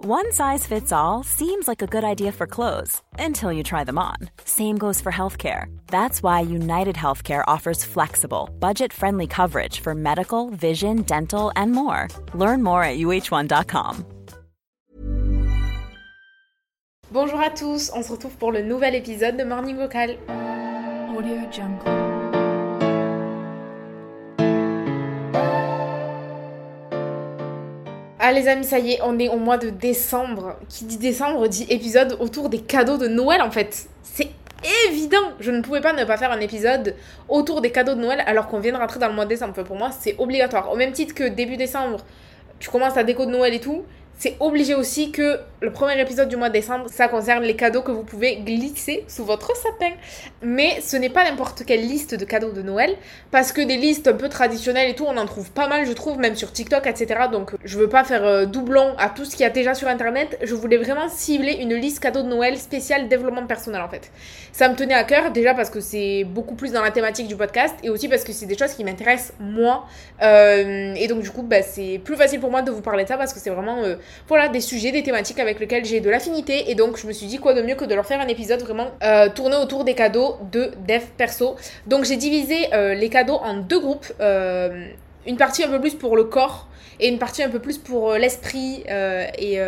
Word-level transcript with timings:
One 0.00 0.30
size 0.30 0.64
fits 0.64 0.92
all 0.92 1.24
seems 1.24 1.66
like 1.66 1.82
a 1.82 1.88
good 1.88 2.04
idea 2.04 2.30
for 2.30 2.46
clothes 2.46 3.02
until 3.18 3.52
you 3.52 3.64
try 3.64 3.82
them 3.82 3.98
on. 3.98 4.14
Same 4.44 4.78
goes 4.78 5.00
for 5.00 5.10
healthcare. 5.10 5.76
That's 5.88 6.22
why 6.22 6.38
United 6.38 6.94
Healthcare 6.94 7.42
offers 7.48 7.82
flexible, 7.82 8.48
budget 8.60 8.92
friendly 8.92 9.26
coverage 9.26 9.80
for 9.80 9.96
medical, 9.96 10.50
vision, 10.50 11.02
dental, 11.02 11.50
and 11.56 11.72
more. 11.72 12.06
Learn 12.32 12.62
more 12.62 12.84
at 12.84 12.98
uh1.com. 12.98 14.04
Bonjour 17.10 17.40
à 17.40 17.50
tous, 17.50 17.90
on 17.92 18.02
se 18.04 18.12
retrouve 18.12 18.36
pour 18.36 18.52
le 18.52 18.62
nouvel 18.62 18.94
épisode 18.94 19.36
de 19.36 19.42
Morning 19.42 19.76
Vocal. 19.76 20.16
Audio 21.16 21.50
Jungle. 21.50 22.07
Ah 28.30 28.32
les 28.32 28.46
amis, 28.46 28.64
ça 28.64 28.78
y 28.78 28.92
est, 28.92 28.98
on 29.02 29.18
est 29.18 29.30
au 29.30 29.38
mois 29.38 29.56
de 29.56 29.70
décembre. 29.70 30.56
Qui 30.68 30.84
dit 30.84 30.98
décembre 30.98 31.48
dit 31.48 31.64
épisode 31.70 32.14
autour 32.20 32.50
des 32.50 32.60
cadeaux 32.60 32.98
de 32.98 33.08
Noël 33.08 33.40
en 33.40 33.50
fait. 33.50 33.88
C'est 34.02 34.28
évident. 34.86 35.32
Je 35.40 35.50
ne 35.50 35.62
pouvais 35.62 35.80
pas 35.80 35.94
ne 35.94 36.04
pas 36.04 36.18
faire 36.18 36.30
un 36.30 36.40
épisode 36.40 36.94
autour 37.30 37.62
des 37.62 37.70
cadeaux 37.70 37.94
de 37.94 38.00
Noël 38.00 38.22
alors 38.26 38.48
qu'on 38.48 38.58
vient 38.58 38.72
de 38.72 38.76
rentrer 38.76 39.00
dans 39.00 39.08
le 39.08 39.14
mois 39.14 39.24
de 39.24 39.30
décembre. 39.30 39.54
Pour 39.54 39.76
moi, 39.76 39.88
c'est 39.98 40.14
obligatoire. 40.18 40.70
Au 40.70 40.76
même 40.76 40.92
titre 40.92 41.14
que 41.14 41.26
début 41.26 41.56
décembre, 41.56 42.00
tu 42.58 42.68
commences 42.68 42.92
ta 42.92 43.02
déco 43.02 43.24
de 43.24 43.30
Noël 43.30 43.54
et 43.54 43.60
tout 43.60 43.82
c'est 44.18 44.36
obligé 44.40 44.74
aussi 44.74 45.12
que 45.12 45.38
le 45.60 45.72
premier 45.72 46.00
épisode 46.00 46.28
du 46.28 46.36
mois 46.36 46.48
de 46.48 46.54
décembre, 46.54 46.86
ça 46.88 47.06
concerne 47.08 47.44
les 47.44 47.54
cadeaux 47.54 47.82
que 47.82 47.92
vous 47.92 48.02
pouvez 48.02 48.36
glisser 48.36 49.04
sous 49.06 49.24
votre 49.24 49.56
sapin. 49.56 49.92
Mais 50.42 50.80
ce 50.80 50.96
n'est 50.96 51.08
pas 51.08 51.24
n'importe 51.24 51.64
quelle 51.64 51.80
liste 51.80 52.14
de 52.14 52.24
cadeaux 52.24 52.50
de 52.50 52.62
Noël, 52.62 52.96
parce 53.30 53.52
que 53.52 53.60
des 53.60 53.76
listes 53.76 54.08
un 54.08 54.14
peu 54.14 54.28
traditionnelles 54.28 54.90
et 54.90 54.94
tout, 54.94 55.04
on 55.06 55.16
en 55.16 55.26
trouve 55.26 55.50
pas 55.52 55.68
mal, 55.68 55.86
je 55.86 55.92
trouve, 55.92 56.18
même 56.18 56.34
sur 56.34 56.52
TikTok, 56.52 56.86
etc. 56.86 57.26
Donc 57.30 57.52
je 57.64 57.78
veux 57.78 57.88
pas 57.88 58.02
faire 58.02 58.24
euh, 58.24 58.44
doublon 58.44 58.94
à 58.98 59.08
tout 59.08 59.24
ce 59.24 59.30
qu'il 59.30 59.40
y 59.40 59.44
a 59.44 59.50
déjà 59.50 59.74
sur 59.74 59.86
Internet. 59.86 60.38
Je 60.42 60.54
voulais 60.54 60.78
vraiment 60.78 61.08
cibler 61.08 61.54
une 61.54 61.74
liste 61.74 62.00
cadeaux 62.00 62.22
de 62.22 62.28
Noël 62.28 62.58
spéciale 62.58 63.08
développement 63.08 63.46
personnel 63.46 63.80
en 63.82 63.88
fait. 63.88 64.10
Ça 64.52 64.68
me 64.68 64.74
tenait 64.74 64.94
à 64.94 65.04
cœur, 65.04 65.30
déjà 65.30 65.54
parce 65.54 65.70
que 65.70 65.78
c'est 65.80 66.24
beaucoup 66.24 66.56
plus 66.56 66.72
dans 66.72 66.82
la 66.82 66.90
thématique 66.90 67.28
du 67.28 67.36
podcast, 67.36 67.76
et 67.84 67.90
aussi 67.90 68.08
parce 68.08 68.24
que 68.24 68.32
c'est 68.32 68.46
des 68.46 68.58
choses 68.58 68.72
qui 68.72 68.82
m'intéressent 68.82 69.32
moi. 69.38 69.86
Euh, 70.22 70.94
et 70.96 71.06
donc 71.06 71.20
du 71.20 71.30
coup, 71.30 71.42
bah, 71.42 71.62
c'est 71.62 72.00
plus 72.02 72.16
facile 72.16 72.40
pour 72.40 72.50
moi 72.50 72.62
de 72.62 72.72
vous 72.72 72.82
parler 72.82 73.04
de 73.04 73.08
ça, 73.08 73.16
parce 73.16 73.32
que 73.32 73.38
c'est 73.38 73.50
vraiment... 73.50 73.84
Euh, 73.84 73.94
voilà, 74.28 74.48
des 74.48 74.60
sujets, 74.60 74.92
des 74.92 75.02
thématiques 75.02 75.38
avec 75.38 75.60
lesquelles 75.60 75.84
j'ai 75.84 76.00
de 76.00 76.10
l'affinité. 76.10 76.70
Et 76.70 76.74
donc, 76.74 76.96
je 76.96 77.06
me 77.06 77.12
suis 77.12 77.26
dit 77.26 77.38
quoi 77.38 77.54
de 77.54 77.62
mieux 77.62 77.74
que 77.74 77.84
de 77.84 77.94
leur 77.94 78.06
faire 78.06 78.20
un 78.20 78.28
épisode 78.28 78.62
vraiment 78.62 78.88
euh, 79.02 79.28
tourné 79.28 79.56
autour 79.56 79.84
des 79.84 79.94
cadeaux 79.94 80.36
de 80.52 80.72
dev 80.86 81.02
perso. 81.16 81.56
Donc, 81.86 82.04
j'ai 82.04 82.16
divisé 82.16 82.72
euh, 82.72 82.94
les 82.94 83.08
cadeaux 83.08 83.38
en 83.42 83.54
deux 83.54 83.80
groupes. 83.80 84.06
Euh, 84.20 84.88
une 85.26 85.36
partie 85.36 85.62
un 85.62 85.68
peu 85.68 85.80
plus 85.80 85.94
pour 85.94 86.16
le 86.16 86.24
corps 86.24 86.68
et 87.00 87.08
une 87.08 87.18
partie 87.18 87.42
un 87.42 87.48
peu 87.50 87.60
plus 87.60 87.78
pour 87.78 88.14
l'esprit 88.14 88.84
et 88.86 89.60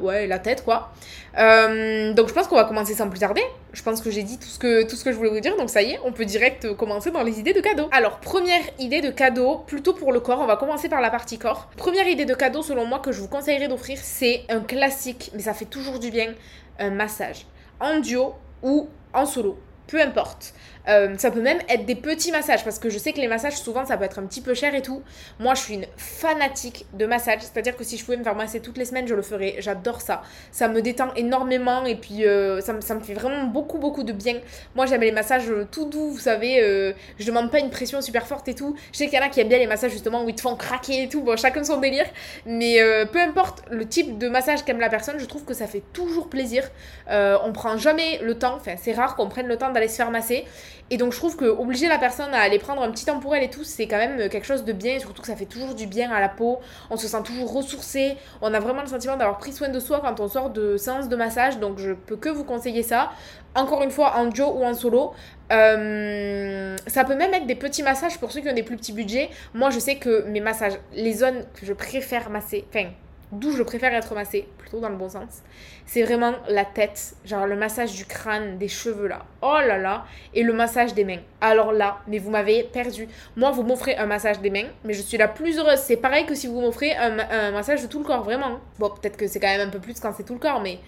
ouais, 0.00 0.26
la 0.26 0.38
tête, 0.38 0.64
quoi. 0.64 0.92
Euh, 1.38 2.14
donc 2.14 2.28
je 2.28 2.32
pense 2.32 2.48
qu'on 2.48 2.56
va 2.56 2.64
commencer 2.64 2.94
sans 2.94 3.08
plus 3.08 3.18
tarder. 3.18 3.42
Je 3.72 3.82
pense 3.82 4.00
que 4.00 4.10
j'ai 4.10 4.22
dit 4.22 4.38
tout 4.38 4.46
ce 4.46 4.58
que, 4.58 4.88
tout 4.88 4.96
ce 4.96 5.04
que 5.04 5.12
je 5.12 5.16
voulais 5.16 5.30
vous 5.30 5.40
dire, 5.40 5.56
donc 5.56 5.68
ça 5.68 5.82
y 5.82 5.92
est, 5.92 6.00
on 6.04 6.12
peut 6.12 6.24
direct 6.24 6.74
commencer 6.74 7.10
dans 7.10 7.22
les 7.22 7.38
idées 7.38 7.52
de 7.52 7.60
cadeaux. 7.60 7.88
Alors, 7.92 8.20
première 8.20 8.62
idée 8.78 9.02
de 9.02 9.10
cadeau, 9.10 9.64
plutôt 9.66 9.92
pour 9.92 10.12
le 10.12 10.20
corps, 10.20 10.40
on 10.40 10.46
va 10.46 10.56
commencer 10.56 10.88
par 10.88 11.00
la 11.00 11.10
partie 11.10 11.38
corps. 11.38 11.68
Première 11.76 12.08
idée 12.08 12.24
de 12.24 12.34
cadeau, 12.34 12.62
selon 12.62 12.86
moi, 12.86 13.00
que 13.00 13.12
je 13.12 13.20
vous 13.20 13.28
conseillerais 13.28 13.68
d'offrir, 13.68 13.98
c'est 14.00 14.44
un 14.48 14.60
classique, 14.60 15.30
mais 15.34 15.42
ça 15.42 15.52
fait 15.52 15.66
toujours 15.66 15.98
du 15.98 16.10
bien, 16.10 16.32
un 16.78 16.90
massage. 16.90 17.46
En 17.80 18.00
duo 18.00 18.34
ou 18.62 18.88
en 19.12 19.26
solo 19.26 19.58
peu 19.86 20.00
importe. 20.00 20.52
Euh, 20.88 21.14
ça 21.18 21.30
peut 21.30 21.40
même 21.40 21.58
être 21.68 21.84
des 21.84 21.94
petits 21.94 22.30
massages 22.30 22.64
parce 22.64 22.78
que 22.78 22.90
je 22.90 22.98
sais 22.98 23.12
que 23.12 23.20
les 23.20 23.26
massages 23.28 23.56
souvent 23.56 23.84
ça 23.84 23.96
peut 23.96 24.04
être 24.04 24.18
un 24.18 24.26
petit 24.26 24.40
peu 24.40 24.54
cher 24.54 24.74
et 24.74 24.82
tout. 24.82 25.02
Moi 25.40 25.54
je 25.54 25.60
suis 25.62 25.74
une 25.74 25.86
fanatique 25.96 26.86
de 26.92 27.06
massage, 27.06 27.40
c'est-à-dire 27.40 27.76
que 27.76 27.84
si 27.84 27.96
je 27.96 28.04
pouvais 28.04 28.16
me 28.16 28.24
faire 28.24 28.36
masser 28.36 28.60
toutes 28.60 28.78
les 28.78 28.84
semaines 28.84 29.08
je 29.08 29.14
le 29.14 29.22
ferais, 29.22 29.56
j'adore 29.58 30.00
ça. 30.00 30.22
Ça 30.52 30.68
me 30.68 30.80
détend 30.82 31.12
énormément 31.14 31.84
et 31.84 31.96
puis 31.96 32.24
euh, 32.24 32.60
ça, 32.60 32.72
me, 32.72 32.80
fait 32.80 33.14
vraiment 33.14 33.44
beaucoup 33.44 33.78
beaucoup 33.78 34.04
de 34.04 34.12
bien. 34.12 34.38
Moi 34.74 34.86
j'aime 34.86 35.00
les 35.00 35.12
massages 35.12 35.50
tout 35.72 35.86
doux, 35.86 36.10
vous 36.10 36.18
savez, 36.18 36.62
euh, 36.62 36.92
je 37.18 37.26
demande 37.26 37.50
pas 37.50 37.58
une 37.58 37.70
pression 37.70 38.00
super 38.00 38.26
forte 38.26 38.46
et 38.48 38.54
tout. 38.54 38.76
Je 38.92 38.98
sais 38.98 39.06
qu'il 39.06 39.18
y 39.18 39.22
en 39.22 39.24
a 39.24 39.28
qui 39.28 39.40
aiment 39.40 39.48
bien 39.48 39.58
les 39.58 39.66
massages 39.66 39.90
justement 39.90 40.24
où 40.24 40.28
ils 40.28 40.34
te 40.34 40.40
font 40.40 40.56
craquer 40.56 41.04
et 41.04 41.08
tout, 41.08 41.22
bon 41.22 41.36
chacun 41.36 41.64
son 41.64 41.78
délire. 41.78 42.06
Mais 42.46 42.78
peu 43.12 43.20
importe 43.20 43.62
le 43.70 43.86
type 43.86 44.18
de 44.18 44.28
massage 44.28 44.64
qu'aime 44.64 44.80
la 44.80 44.88
personne, 44.88 45.18
je 45.18 45.24
trouve 45.24 45.44
que 45.44 45.54
ça 45.54 45.66
fait 45.66 45.82
toujours 45.92 46.28
plaisir. 46.28 46.70
on 47.08 47.52
prend 47.52 47.76
jamais 47.76 48.18
le 48.22 48.38
temps, 48.38 48.54
enfin 48.56 48.74
c'est 48.76 48.92
rare 48.92 49.16
qu'on 49.16 49.28
prenne 49.28 49.48
le 49.48 49.56
temps 49.56 49.72
d'aller 49.72 49.88
se 49.88 49.96
faire 49.96 50.10
masser. 50.10 50.44
Et 50.90 50.98
donc 50.98 51.12
je 51.12 51.18
trouve 51.18 51.36
que 51.36 51.44
obliger 51.44 51.88
la 51.88 51.98
personne 51.98 52.32
à 52.32 52.40
aller 52.40 52.58
prendre 52.58 52.82
un 52.82 52.90
petit 52.90 53.04
temps 53.04 53.18
pour 53.18 53.34
elle 53.34 53.42
et 53.42 53.50
tout, 53.50 53.64
c'est 53.64 53.88
quand 53.88 53.96
même 53.96 54.28
quelque 54.28 54.46
chose 54.46 54.64
de 54.64 54.72
bien, 54.72 54.94
et 54.94 55.00
surtout 55.00 55.20
que 55.20 55.28
ça 55.28 55.34
fait 55.36 55.46
toujours 55.46 55.74
du 55.74 55.86
bien 55.86 56.12
à 56.12 56.20
la 56.20 56.28
peau, 56.28 56.60
on 56.90 56.96
se 56.96 57.08
sent 57.08 57.22
toujours 57.24 57.52
ressourcé, 57.52 58.16
on 58.40 58.54
a 58.54 58.60
vraiment 58.60 58.82
le 58.82 58.86
sentiment 58.86 59.16
d'avoir 59.16 59.38
pris 59.38 59.52
soin 59.52 59.68
de 59.68 59.80
soi 59.80 60.00
quand 60.00 60.20
on 60.20 60.28
sort 60.28 60.50
de 60.50 60.76
séance 60.76 61.08
de 61.08 61.16
massage, 61.16 61.58
donc 61.58 61.78
je 61.78 61.92
peux 61.92 62.16
que 62.16 62.28
vous 62.28 62.44
conseiller 62.44 62.82
ça. 62.82 63.10
Encore 63.56 63.82
une 63.82 63.90
fois, 63.90 64.16
en 64.16 64.26
duo 64.26 64.52
ou 64.54 64.64
en 64.64 64.74
solo. 64.74 65.14
Euh, 65.50 66.76
ça 66.86 67.04
peut 67.04 67.14
même 67.14 67.32
être 67.32 67.46
des 67.46 67.54
petits 67.54 67.82
massages 67.82 68.18
pour 68.18 68.30
ceux 68.30 68.42
qui 68.42 68.50
ont 68.50 68.54
des 68.54 68.62
plus 68.62 68.76
petits 68.76 68.92
budgets. 68.92 69.30
Moi, 69.54 69.70
je 69.70 69.78
sais 69.78 69.96
que 69.96 70.24
mes 70.28 70.40
massages, 70.40 70.74
les 70.92 71.14
zones 71.14 71.44
que 71.58 71.64
je 71.64 71.72
préfère 71.72 72.28
masser, 72.28 72.66
enfin, 72.68 72.90
d'où 73.32 73.50
je 73.52 73.62
préfère 73.62 73.92
être 73.94 74.14
massée, 74.14 74.48
plutôt 74.58 74.80
dans 74.80 74.88
le 74.88 74.96
bon 74.96 75.08
sens, 75.08 75.42
c'est 75.84 76.02
vraiment 76.02 76.34
la 76.48 76.64
tête, 76.64 77.14
genre 77.24 77.46
le 77.46 77.56
massage 77.56 77.92
du 77.92 78.04
crâne, 78.04 78.58
des 78.58 78.68
cheveux 78.68 79.08
là, 79.08 79.24
oh 79.42 79.58
là 79.66 79.78
là, 79.78 80.04
et 80.34 80.42
le 80.42 80.52
massage 80.52 80.94
des 80.94 81.04
mains. 81.04 81.20
Alors 81.40 81.72
là, 81.72 81.98
mais 82.06 82.18
vous 82.18 82.30
m'avez 82.30 82.64
perdu. 82.64 83.08
Moi, 83.36 83.50
vous 83.50 83.62
m'offrez 83.62 83.96
un 83.96 84.06
massage 84.06 84.40
des 84.40 84.50
mains, 84.50 84.68
mais 84.84 84.94
je 84.94 85.02
suis 85.02 85.18
la 85.18 85.28
plus 85.28 85.58
heureuse. 85.58 85.78
C'est 85.78 85.96
pareil 85.96 86.26
que 86.26 86.34
si 86.34 86.46
vous 86.46 86.60
m'offrez 86.60 86.94
un, 86.96 87.18
un, 87.18 87.50
massage 87.52 87.82
de 87.82 87.86
tout 87.86 87.98
le 87.98 88.04
corps, 88.04 88.22
vraiment. 88.22 88.60
Bon, 88.78 88.90
peut-être 88.90 89.16
que 89.16 89.26
c'est 89.26 89.40
quand 89.40 89.48
même 89.48 89.68
un 89.68 89.70
peu 89.70 89.80
plus 89.80 89.98
quand 90.00 90.12
c'est 90.16 90.24
tout 90.24 90.34
le 90.34 90.40
corps, 90.40 90.60
mais 90.60 90.78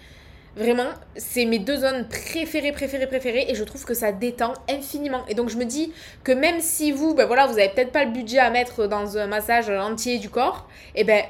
Vraiment, 0.55 0.89
c'est 1.15 1.45
mes 1.45 1.59
deux 1.59 1.77
zones 1.77 2.07
préférées, 2.09 2.71
préférées, 2.71 3.07
préférées, 3.07 3.45
et 3.47 3.55
je 3.55 3.63
trouve 3.63 3.85
que 3.85 3.93
ça 3.93 4.11
détend 4.11 4.53
infiniment. 4.67 5.23
Et 5.29 5.35
donc 5.35 5.49
je 5.49 5.57
me 5.57 5.63
dis 5.63 5.93
que 6.23 6.31
même 6.31 6.59
si 6.59 6.91
vous, 6.91 7.13
ben 7.13 7.25
voilà, 7.25 7.45
vous 7.45 7.59
avez 7.59 7.69
peut-être 7.69 7.91
pas 7.91 8.03
le 8.03 8.11
budget 8.11 8.39
à 8.39 8.49
mettre 8.49 8.87
dans 8.87 9.17
un 9.17 9.27
massage 9.27 9.69
entier 9.69 10.17
du 10.17 10.29
corps, 10.29 10.67
et 10.95 11.01
eh 11.01 11.03
ben 11.03 11.23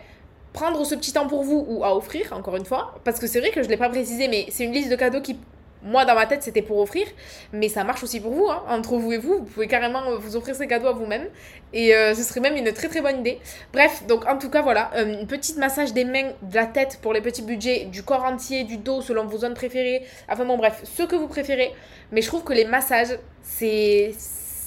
prendre 0.54 0.84
ce 0.86 0.96
petit 0.96 1.14
temps 1.14 1.28
pour 1.28 1.44
vous 1.44 1.66
ou 1.68 1.84
à 1.84 1.96
offrir, 1.96 2.34
encore 2.34 2.56
une 2.56 2.66
fois, 2.66 2.96
parce 3.04 3.20
que 3.20 3.28
c'est 3.28 3.40
vrai 3.40 3.52
que 3.52 3.62
je 3.62 3.68
ne 3.68 3.72
l'ai 3.72 3.78
pas 3.78 3.90
précisé, 3.90 4.28
mais 4.28 4.46
c'est 4.50 4.64
une 4.64 4.74
liste 4.74 4.90
de 4.90 4.96
cadeaux 4.96 5.22
qui, 5.22 5.38
moi, 5.84 6.06
dans 6.06 6.16
ma 6.16 6.26
tête, 6.26 6.44
c'était 6.44 6.62
pour 6.62 6.80
offrir, 6.80 7.08
mais 7.54 7.70
ça 7.70 7.84
marche 7.84 8.04
aussi 8.04 8.20
pour 8.20 8.34
vous, 8.34 8.48
hein, 8.50 8.64
entre 8.68 8.98
vous 8.98 9.14
et 9.14 9.18
vous, 9.18 9.38
vous 9.40 9.46
pouvez 9.46 9.68
carrément 9.68 10.04
euh, 10.10 10.18
vous 10.18 10.36
offrir 10.36 10.56
ces 10.56 10.68
cadeaux 10.68 10.88
à 10.88 10.94
vous-même, 10.94 11.28
et 11.72 11.96
euh, 11.96 12.14
ce 12.16 12.24
serait 12.24 12.42
même 12.42 12.58
une 12.58 12.74
très 12.74 12.90
très 12.90 13.02
bonne 13.02 13.20
idée. 13.20 13.40
Bref, 13.72 14.04
donc 14.08 14.28
en 14.28 14.38
tout 14.38 14.50
cas, 14.50 14.62
voilà, 14.62 14.92
euh, 14.96 15.22
une 15.22 15.28
petite 15.28 15.58
massage 15.58 15.94
des 15.94 16.04
mains, 16.04 16.32
de 16.42 16.56
la 16.56 16.66
tête 16.66 17.00
pour 17.02 17.14
les 17.14 17.22
petits 17.22 17.44
budgets, 17.44 17.86
du 17.86 18.04
corps 18.04 18.24
entier, 18.24 18.64
du 18.64 18.78
dos, 18.78 19.02
selon 19.02 19.26
vos 19.26 19.38
zones 19.38 19.54
préférées, 19.54 20.04
enfin 20.28 20.46
bon, 20.46 20.58
bref, 20.58 20.82
ce 20.84 21.04
que 21.04 21.16
vous 21.16 21.28
préférez, 21.28 21.74
mais 22.12 22.22
je 22.22 22.28
trouve 22.28 22.44
que 22.44 22.54
les 22.54 22.66
massages, 22.66 23.18
c'est 23.44 24.12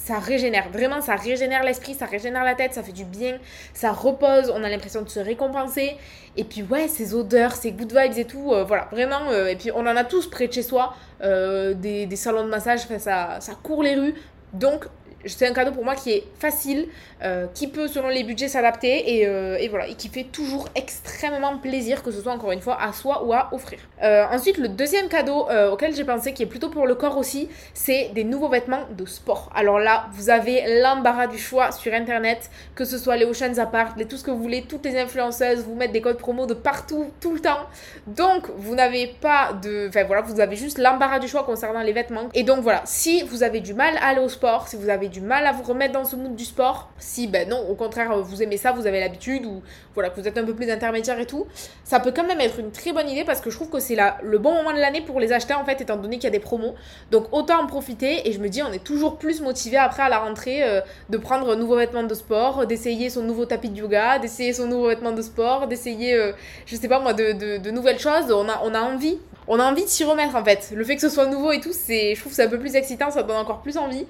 ça 0.03 0.19
régénère. 0.19 0.69
Vraiment, 0.69 0.99
ça 0.99 1.15
régénère 1.15 1.63
l'esprit, 1.63 1.93
ça 1.93 2.05
régénère 2.05 2.43
la 2.43 2.55
tête, 2.55 2.73
ça 2.73 2.83
fait 2.83 2.91
du 2.91 3.05
bien, 3.05 3.37
ça 3.73 3.93
repose, 3.93 4.51
on 4.53 4.61
a 4.61 4.69
l'impression 4.69 5.01
de 5.01 5.07
se 5.07 5.21
récompenser. 5.21 5.95
Et 6.35 6.43
puis, 6.43 6.61
ouais, 6.61 6.89
ces 6.89 7.13
odeurs, 7.13 7.53
ces 7.53 7.71
good 7.71 7.93
vibes 7.93 8.17
et 8.17 8.25
tout, 8.25 8.51
euh, 8.51 8.65
voilà, 8.65 8.89
vraiment. 8.91 9.29
Euh, 9.29 9.47
et 9.47 9.55
puis, 9.55 9.71
on 9.71 9.79
en 9.79 9.95
a 9.95 10.03
tous 10.03 10.29
près 10.29 10.47
de 10.47 10.53
chez 10.53 10.61
soi, 10.61 10.93
euh, 11.21 11.73
des, 11.73 12.05
des, 12.05 12.15
salons 12.17 12.43
de 12.43 12.49
massage, 12.49 12.81
ça, 12.99 13.39
ça 13.39 13.53
court 13.63 13.81
les 13.81 13.95
rues. 13.95 14.15
Donc, 14.51 14.87
c'est 15.25 15.47
un 15.47 15.53
cadeau 15.53 15.71
pour 15.71 15.83
moi 15.83 15.95
qui 15.95 16.11
est 16.11 16.23
facile, 16.39 16.87
euh, 17.23 17.47
qui 17.53 17.67
peut 17.67 17.87
selon 17.87 18.09
les 18.09 18.23
budgets 18.23 18.47
s'adapter 18.47 19.17
et, 19.17 19.27
euh, 19.27 19.57
et, 19.59 19.69
voilà, 19.69 19.87
et 19.87 19.95
qui 19.95 20.09
fait 20.09 20.25
toujours 20.25 20.67
extrêmement 20.75 21.57
plaisir, 21.57 22.03
que 22.03 22.11
ce 22.11 22.21
soit 22.21 22.33
encore 22.33 22.51
une 22.51 22.61
fois 22.61 22.81
à 22.81 22.93
soi 22.93 23.23
ou 23.25 23.33
à 23.33 23.49
offrir. 23.53 23.79
Euh, 24.01 24.25
ensuite, 24.31 24.57
le 24.57 24.67
deuxième 24.67 25.07
cadeau 25.07 25.47
auquel 25.71 25.95
j'ai 25.95 26.03
pensé, 26.03 26.33
qui 26.33 26.43
est 26.43 26.47
plutôt 26.47 26.69
pour 26.69 26.87
le 26.87 26.95
corps 26.95 27.17
aussi, 27.17 27.49
c'est 27.73 28.11
des 28.13 28.23
nouveaux 28.23 28.49
vêtements 28.49 28.85
de 28.97 29.05
sport. 29.05 29.49
Alors 29.55 29.79
là, 29.79 30.07
vous 30.13 30.29
avez 30.29 30.81
l'embarras 30.81 31.27
du 31.27 31.37
choix 31.37 31.71
sur 31.71 31.93
internet, 31.93 32.49
que 32.75 32.85
ce 32.85 32.97
soit 32.97 33.15
les 33.15 33.25
Oceans 33.25 33.57
Apart, 33.57 33.93
les 33.97 34.05
tout 34.05 34.17
ce 34.17 34.23
que 34.23 34.31
vous 34.31 34.41
voulez, 34.41 34.63
toutes 34.63 34.85
les 34.85 34.97
influenceuses 34.99 35.63
vous 35.63 35.75
mettent 35.75 35.91
des 35.91 36.01
codes 36.01 36.17
promo 36.17 36.45
de 36.45 36.53
partout, 36.53 37.11
tout 37.21 37.33
le 37.33 37.39
temps. 37.39 37.59
Donc, 38.07 38.49
vous 38.57 38.75
n'avez 38.75 39.07
pas 39.07 39.53
de. 39.53 39.87
Enfin 39.87 40.03
voilà, 40.03 40.21
vous 40.21 40.39
avez 40.39 40.55
juste 40.55 40.77
l'embarras 40.77 41.19
du 41.19 41.27
choix 41.27 41.43
concernant 41.43 41.81
les 41.81 41.93
vêtements. 41.93 42.29
Et 42.33 42.43
donc 42.43 42.59
voilà, 42.59 42.81
si 42.85 43.23
vous 43.23 43.43
avez 43.43 43.59
du 43.61 43.73
mal 43.73 43.95
à 43.97 44.07
aller 44.07 44.19
au 44.19 44.29
sport, 44.29 44.67
si 44.67 44.75
vous 44.75 44.89
avez 44.89 45.09
du 45.13 45.21
mal 45.21 45.45
à 45.45 45.51
vous 45.51 45.63
remettre 45.63 45.93
dans 45.93 46.03
ce 46.03 46.15
mood 46.15 46.35
du 46.35 46.43
sport, 46.43 46.89
si 46.97 47.27
ben 47.27 47.47
non, 47.47 47.69
au 47.69 47.75
contraire, 47.75 48.17
vous 48.17 48.41
aimez 48.41 48.57
ça, 48.57 48.71
vous 48.71 48.87
avez 48.87 48.99
l'habitude, 48.99 49.45
ou 49.45 49.61
voilà, 49.93 50.09
que 50.09 50.19
vous 50.19 50.27
êtes 50.27 50.37
un 50.37 50.43
peu 50.43 50.55
plus 50.55 50.69
intermédiaire 50.71 51.19
et 51.19 51.27
tout, 51.27 51.45
ça 51.83 51.99
peut 51.99 52.11
quand 52.13 52.25
même 52.25 52.41
être 52.41 52.59
une 52.59 52.71
très 52.71 52.91
bonne 52.91 53.07
idée 53.07 53.23
parce 53.23 53.39
que 53.39 53.51
je 53.51 53.55
trouve 53.55 53.69
que 53.69 53.79
c'est 53.79 53.95
le 54.23 54.37
bon 54.39 54.53
moment 54.53 54.73
de 54.73 54.79
l'année 54.79 55.01
pour 55.01 55.19
les 55.19 55.31
acheter 55.31 55.53
en 55.53 55.63
fait, 55.63 55.79
étant 55.81 55.97
donné 55.97 56.17
qu'il 56.17 56.25
y 56.25 56.27
a 56.27 56.31
des 56.31 56.39
promos. 56.39 56.73
Donc 57.11 57.27
autant 57.31 57.61
en 57.61 57.67
profiter 57.67 58.27
et 58.27 58.33
je 58.33 58.39
me 58.39 58.49
dis, 58.49 58.63
on 58.63 58.73
est 58.73 58.83
toujours 58.83 59.17
plus 59.17 59.41
motivé 59.41 59.77
après 59.77 60.01
à 60.01 60.09
la 60.09 60.17
rentrée 60.17 60.63
euh, 60.63 60.81
de 61.09 61.17
prendre 61.17 61.49
un 61.51 61.55
nouveau 61.55 61.75
vêtement 61.75 62.03
de 62.03 62.13
sport, 62.15 62.65
d'essayer 62.65 63.11
son 63.11 63.21
nouveau 63.21 63.45
tapis 63.45 63.69
de 63.69 63.77
yoga, 63.77 64.17
d'essayer 64.17 64.51
son 64.51 64.65
nouveau 64.65 64.87
vêtement 64.87 65.11
de 65.11 65.21
sport, 65.21 65.67
d'essayer, 65.67 66.15
euh, 66.15 66.31
je 66.65 66.75
sais 66.75 66.87
pas 66.87 66.99
moi, 66.99 67.13
de, 67.13 67.57
de, 67.59 67.71
nouvelles 67.71 67.99
choses. 67.99 68.31
On 68.31 68.49
a, 68.49 68.61
on 68.63 68.73
a 68.73 68.81
envie 68.81 69.19
on 69.47 69.59
a 69.59 69.69
envie 69.69 69.83
de 69.83 69.89
s'y 69.89 70.03
remettre 70.03 70.35
en 70.35 70.43
fait. 70.43 70.71
Le 70.75 70.83
fait 70.83 70.95
que 70.95 71.01
ce 71.01 71.09
soit 71.09 71.27
nouveau 71.27 71.51
et 71.51 71.59
tout, 71.59 71.71
je 71.73 72.19
trouve 72.19 72.31
c'est 72.33 72.43
un 72.43 72.49
peu 72.49 72.59
plus 72.59 72.75
excitant, 72.75 73.11
ça 73.11 73.23
donne 73.23 73.37
encore 73.37 73.61
plus 73.61 73.77
envie. 73.77 74.05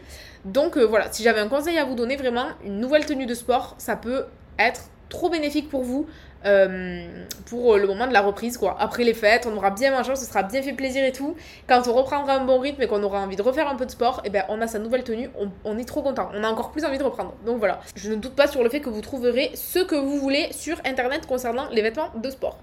Donc 0.45 0.77
euh, 0.77 0.83
voilà, 0.83 1.11
si 1.11 1.23
j'avais 1.23 1.39
un 1.39 1.47
conseil 1.47 1.77
à 1.77 1.85
vous 1.85 1.95
donner, 1.95 2.15
vraiment, 2.15 2.47
une 2.63 2.79
nouvelle 2.79 3.05
tenue 3.05 3.25
de 3.25 3.33
sport, 3.33 3.75
ça 3.77 3.95
peut 3.95 4.25
être 4.59 4.89
trop 5.09 5.29
bénéfique 5.29 5.69
pour 5.69 5.83
vous 5.83 6.07
euh, 6.45 7.07
pour 7.45 7.77
le 7.77 7.87
moment 7.87 8.07
de 8.07 8.11
la 8.11 8.21
reprise 8.21 8.57
quoi. 8.57 8.75
Après 8.79 9.03
les 9.03 9.13
fêtes, 9.13 9.47
on 9.49 9.55
aura 9.55 9.69
bien 9.69 9.91
mangé, 9.91 10.11
on 10.11 10.15
se 10.15 10.25
sera 10.25 10.43
bien 10.43 10.61
fait 10.61 10.73
plaisir 10.73 11.05
et 11.05 11.13
tout. 11.13 11.35
Quand 11.67 11.87
on 11.87 11.93
reprendra 11.93 12.33
un 12.35 12.43
bon 12.43 12.59
rythme 12.59 12.81
et 12.81 12.87
qu'on 12.87 13.01
aura 13.03 13.21
envie 13.21 13.37
de 13.37 13.41
refaire 13.41 13.69
un 13.69 13.75
peu 13.75 13.85
de 13.85 13.91
sport, 13.91 14.21
eh 14.25 14.29
ben 14.29 14.43
on 14.49 14.59
a 14.59 14.67
sa 14.67 14.79
nouvelle 14.79 15.03
tenue, 15.03 15.29
on, 15.63 15.77
est 15.77 15.85
trop 15.85 16.01
content. 16.01 16.29
On 16.33 16.43
a 16.43 16.49
encore 16.49 16.71
plus 16.71 16.83
envie 16.83 16.97
de 16.97 17.03
reprendre. 17.03 17.33
Donc 17.45 17.59
voilà, 17.59 17.79
je 17.95 18.09
ne 18.09 18.15
doute 18.15 18.35
pas 18.35 18.47
sur 18.47 18.61
le 18.61 18.69
fait 18.69 18.81
que 18.81 18.89
vous 18.89 19.01
trouverez 19.01 19.51
ce 19.53 19.79
que 19.79 19.95
vous 19.95 20.19
voulez 20.19 20.49
sur 20.51 20.77
internet 20.85 21.25
concernant 21.27 21.69
les 21.69 21.81
vêtements 21.81 22.09
de 22.15 22.29
sport. 22.29 22.57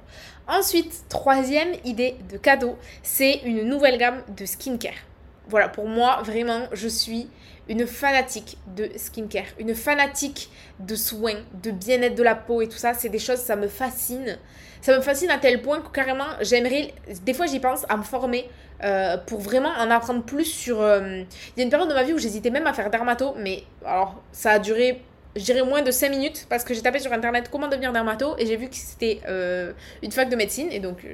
Ensuite, 0.47 1.05
troisième 1.09 1.73
idée 1.85 2.17
de 2.31 2.37
cadeau, 2.37 2.77
c'est 3.03 3.41
une 3.44 3.62
nouvelle 3.62 3.97
gamme 3.97 4.23
de 4.37 4.44
skincare. 4.44 5.09
Voilà, 5.50 5.69
pour 5.69 5.88
moi, 5.88 6.23
vraiment, 6.25 6.69
je 6.73 6.87
suis 6.87 7.29
une 7.69 7.87
fanatique 7.87 8.56
de 8.76 8.88
skincare, 8.97 9.47
une 9.58 9.75
fanatique 9.75 10.49
de 10.79 10.94
soins, 10.94 11.41
de 11.62 11.73
bien-être 11.73 12.14
de 12.14 12.23
la 12.23 12.37
peau 12.37 12.62
et 12.62 12.69
tout 12.69 12.79
ça. 12.79 12.94
C'est 12.94 13.08
des 13.08 13.19
choses, 13.19 13.38
ça 13.38 13.56
me 13.56 13.67
fascine. 13.67 14.38
Ça 14.81 14.97
me 14.97 15.02
fascine 15.02 15.29
à 15.31 15.38
tel 15.38 15.61
point 15.61 15.81
que 15.81 15.88
carrément, 15.88 16.25
j'aimerais, 16.41 16.94
des 17.23 17.35
fois 17.35 17.47
j'y 17.47 17.58
pense, 17.58 17.85
à 17.88 17.97
me 17.97 18.02
former 18.02 18.49
euh, 18.85 19.17
pour 19.19 19.41
vraiment 19.41 19.70
en 19.70 19.91
apprendre 19.91 20.23
plus 20.23 20.44
sur... 20.44 20.81
Euh, 20.81 21.23
il 21.56 21.58
y 21.58 21.61
a 21.61 21.64
une 21.64 21.70
période 21.70 21.88
de 21.88 21.94
ma 21.94 22.05
vie 22.05 22.12
où 22.12 22.19
j'hésitais 22.19 22.50
même 22.50 22.67
à 22.69 22.73
faire 22.73 22.91
dermato, 22.91 23.35
mais 23.37 23.64
alors 23.85 24.23
ça 24.32 24.53
a 24.53 24.58
duré 24.61 25.03
je 25.37 25.62
moins 25.62 25.82
de 25.82 25.91
5 25.91 26.11
minutes 26.11 26.46
parce 26.49 26.64
que 26.64 26.75
j'ai 26.75 26.82
tapé 26.82 26.99
sur 26.99 27.12
internet 27.12 27.50
comment 27.53 27.69
devenir 27.69 27.93
dermato 27.93 28.35
et 28.37 28.46
j'ai 28.46 28.56
vu 28.56 28.69
que 28.69 28.75
c'était 28.75 29.20
euh, 29.29 29.73
une 30.03 30.11
fac 30.11 30.29
de 30.29 30.35
médecine 30.35 30.67
et 30.73 30.81
donc 30.81 31.06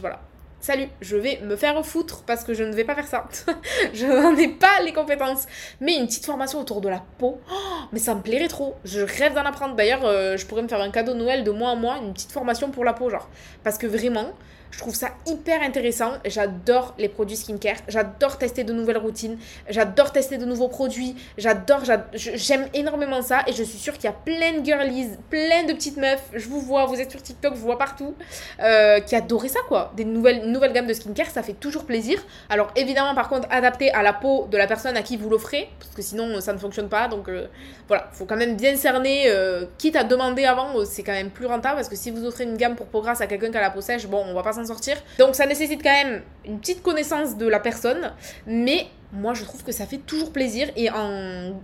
voilà 0.00 0.20
salut, 0.60 0.88
je 1.00 1.16
vais 1.16 1.40
me 1.42 1.56
faire 1.56 1.84
foutre 1.84 2.22
parce 2.26 2.44
que 2.44 2.54
je 2.54 2.62
ne 2.62 2.72
vais 2.74 2.84
pas 2.84 2.94
faire 2.94 3.06
ça. 3.06 3.28
je 3.94 4.06
n'en 4.06 4.36
ai 4.36 4.48
pas 4.48 4.80
les 4.84 4.92
compétences. 4.92 5.46
Mais 5.80 5.96
une 5.96 6.06
petite 6.06 6.26
formation 6.26 6.60
autour 6.60 6.80
de 6.80 6.88
la 6.88 7.02
peau, 7.18 7.40
oh, 7.50 7.54
mais 7.92 7.98
ça 7.98 8.14
me 8.14 8.22
plairait 8.22 8.48
trop. 8.48 8.76
Je 8.84 9.00
rêve 9.00 9.34
d'en 9.34 9.44
apprendre. 9.44 9.74
D'ailleurs, 9.74 10.04
euh, 10.04 10.36
je 10.36 10.46
pourrais 10.46 10.62
me 10.62 10.68
faire 10.68 10.80
un 10.80 10.90
cadeau 10.90 11.14
de 11.14 11.18
Noël 11.18 11.44
de 11.44 11.50
mois 11.50 11.70
en 11.70 11.76
mois, 11.76 11.98
une 11.98 12.12
petite 12.12 12.32
formation 12.32 12.70
pour 12.70 12.84
la 12.84 12.92
peau, 12.92 13.10
genre. 13.10 13.28
Parce 13.64 13.78
que 13.78 13.86
vraiment, 13.86 14.32
je 14.70 14.78
trouve 14.78 14.94
ça 14.94 15.08
hyper 15.26 15.62
intéressant. 15.62 16.12
J'adore 16.24 16.94
les 16.98 17.08
produits 17.08 17.36
skincare. 17.36 17.76
J'adore 17.88 18.38
tester 18.38 18.64
de 18.64 18.72
nouvelles 18.72 18.98
routines. 18.98 19.36
J'adore 19.68 20.12
tester 20.12 20.38
de 20.38 20.44
nouveaux 20.44 20.68
produits. 20.68 21.16
J'adore, 21.38 21.82
j'aime 22.14 22.68
énormément 22.72 23.20
ça. 23.22 23.42
Et 23.46 23.52
je 23.52 23.64
suis 23.64 23.78
sûre 23.78 23.94
qu'il 23.94 24.04
y 24.04 24.08
a 24.08 24.12
plein 24.12 24.60
de 24.60 24.64
girlies, 24.64 25.08
plein 25.28 25.64
de 25.64 25.72
petites 25.72 25.96
meufs. 25.96 26.22
Je 26.34 26.48
vous 26.48 26.60
vois, 26.60 26.86
vous 26.86 27.00
êtes 27.00 27.10
sur 27.10 27.22
TikTok, 27.22 27.54
je 27.54 27.58
vous 27.58 27.66
vois 27.66 27.78
partout. 27.78 28.14
Euh, 28.62 29.00
qui 29.00 29.16
adoraient 29.16 29.48
ça, 29.48 29.60
quoi. 29.66 29.92
Des 29.96 30.04
nouvelles, 30.04 30.72
gammes 30.72 30.86
de 30.86 30.94
skincare, 30.94 31.30
ça 31.30 31.42
fait 31.42 31.54
toujours 31.54 31.84
plaisir. 31.84 32.24
Alors 32.48 32.70
évidemment, 32.76 33.14
par 33.14 33.28
contre, 33.28 33.48
adapté 33.50 33.90
à 33.90 34.02
la 34.02 34.12
peau 34.12 34.46
de 34.50 34.56
la 34.56 34.66
personne 34.66 34.96
à 34.96 35.02
qui 35.02 35.16
vous 35.16 35.28
l'offrez. 35.28 35.68
Parce 35.80 35.94
que 35.94 36.02
sinon, 36.02 36.40
ça 36.40 36.52
ne 36.52 36.58
fonctionne 36.58 36.88
pas. 36.88 37.08
Donc 37.08 37.28
euh, 37.28 37.46
voilà, 37.88 38.08
faut 38.12 38.24
quand 38.24 38.36
même 38.36 38.56
bien 38.56 38.76
cerner. 38.76 39.24
Euh, 39.26 39.64
quitte 39.78 39.96
à 39.96 40.04
demander 40.04 40.44
avant, 40.44 40.84
c'est 40.84 41.02
quand 41.02 41.12
même 41.12 41.30
plus 41.30 41.46
rentable. 41.46 41.76
Parce 41.76 41.88
que 41.88 41.96
si 41.96 42.12
vous 42.12 42.24
offrez 42.24 42.44
une 42.44 42.56
gamme 42.56 42.76
pour 42.76 42.86
peau 42.86 43.00
grasse 43.00 43.20
à 43.20 43.26
quelqu'un 43.26 43.50
qui 43.50 43.56
a 43.56 43.60
la 43.60 43.70
peau 43.70 43.80
sèche, 43.80 44.06
bon, 44.06 44.24
on 44.28 44.34
va 44.34 44.42
pas 44.42 44.52
sortir. 44.64 44.96
Donc 45.18 45.34
ça 45.34 45.46
nécessite 45.46 45.82
quand 45.82 45.92
même 45.92 46.22
une 46.44 46.58
petite 46.60 46.82
connaissance 46.82 47.36
de 47.36 47.46
la 47.46 47.60
personne, 47.60 48.12
mais 48.46 48.86
moi 49.12 49.34
je 49.34 49.44
trouve 49.44 49.62
que 49.64 49.72
ça 49.72 49.86
fait 49.86 49.98
toujours 49.98 50.32
plaisir 50.32 50.68
et 50.76 50.90
en 50.90 51.60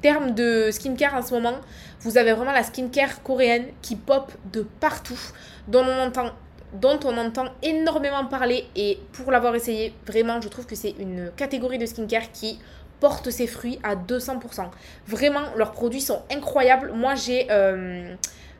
termes 0.00 0.32
de 0.32 0.70
skincare 0.70 1.14
en 1.14 1.22
ce 1.22 1.34
moment, 1.34 1.54
vous 2.00 2.18
avez 2.18 2.32
vraiment 2.32 2.52
la 2.52 2.62
skincare 2.62 3.22
coréenne 3.22 3.66
qui 3.82 3.96
pop 3.96 4.32
de 4.52 4.62
partout, 4.62 5.18
dont 5.66 5.84
on 5.84 7.18
entend 7.18 7.44
énormément 7.62 8.24
parler 8.26 8.66
et 8.76 8.98
pour 9.12 9.30
l'avoir 9.32 9.54
essayé, 9.54 9.94
vraiment 10.06 10.40
je 10.40 10.48
trouve 10.48 10.66
que 10.66 10.76
c'est 10.76 10.94
une 10.98 11.30
catégorie 11.36 11.78
de 11.78 11.86
skincare 11.86 12.30
qui 12.32 12.58
porte 13.00 13.30
ses 13.30 13.46
fruits 13.46 13.78
à 13.82 13.94
200%. 13.94 14.68
Vraiment, 15.06 15.42
leurs 15.56 15.72
produits 15.72 16.00
sont 16.00 16.22
incroyables. 16.30 16.92
Moi 16.92 17.14
j'ai... 17.14 17.46
Euh, 17.50 18.14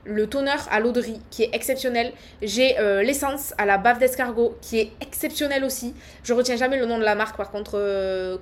le 0.09 0.27
toner 0.27 0.57
à 0.71 0.81
l'eau 0.81 0.93
de 0.93 1.01
riz 1.01 1.21
qui 1.31 1.45
est 1.45 1.51
exceptionnel. 1.53 2.13
J'ai 2.43 2.79
euh, 2.79 3.03
l'essence 3.03 3.55
à 3.59 3.67
la 3.67 3.79
bave 3.79 3.99
d'escargot 3.99 4.57
qui 4.61 4.81
est 4.81 4.91
exceptionnel 5.01 5.65
aussi. 5.65 5.95
Je 6.25 6.33
retiens 6.33 6.57
jamais 6.57 6.79
le 6.79 6.87
nom 6.87 6.99
de 6.99 7.05
la 7.05 7.15
marque 7.15 7.37
par 7.37 7.51
contre. 7.51 7.73
Euh, 7.75 8.39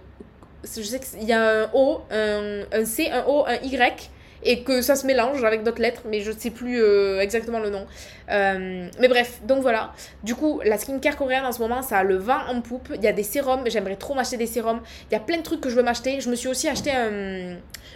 je 0.64 0.82
sais 0.82 1.00
qu'il 1.00 1.24
y 1.24 1.32
a 1.32 1.64
un 1.64 1.70
O, 1.74 2.00
un, 2.10 2.62
un, 2.72 2.84
C, 2.84 3.10
un 3.10 3.24
O, 3.26 3.44
un 3.46 3.56
Y 3.56 4.10
et 4.46 4.62
que 4.62 4.80
ça 4.80 4.96
se 4.96 5.06
mélange 5.06 5.44
avec 5.44 5.64
d'autres 5.64 5.82
lettres, 5.82 6.02
mais 6.08 6.20
je 6.20 6.30
ne 6.30 6.38
sais 6.38 6.50
plus 6.50 6.80
euh, 6.80 7.20
exactement 7.20 7.58
le 7.58 7.70
nom. 7.70 7.84
Euh, 8.30 8.88
mais 9.00 9.08
bref, 9.08 9.40
donc 9.44 9.60
voilà. 9.60 9.92
Du 10.22 10.34
coup, 10.34 10.60
la 10.64 10.78
skincare 10.78 11.16
coréenne 11.16 11.44
en 11.44 11.52
ce 11.52 11.60
moment, 11.60 11.82
ça 11.82 11.98
a 11.98 12.02
le 12.04 12.16
vent 12.16 12.46
en 12.48 12.60
poupe. 12.60 12.90
Il 12.94 13.02
y 13.02 13.08
a 13.08 13.12
des 13.12 13.24
sérums, 13.24 13.62
j'aimerais 13.66 13.96
trop 13.96 14.14
m'acheter 14.14 14.36
des 14.36 14.46
sérums. 14.46 14.80
Il 15.10 15.14
y 15.14 15.16
a 15.16 15.20
plein 15.20 15.38
de 15.38 15.42
trucs 15.42 15.60
que 15.60 15.68
je 15.68 15.74
veux 15.74 15.82
m'acheter. 15.82 16.20
Je 16.20 16.30
me 16.30 16.36
suis 16.36 16.48
aussi 16.48 16.68
acheté 16.68 16.92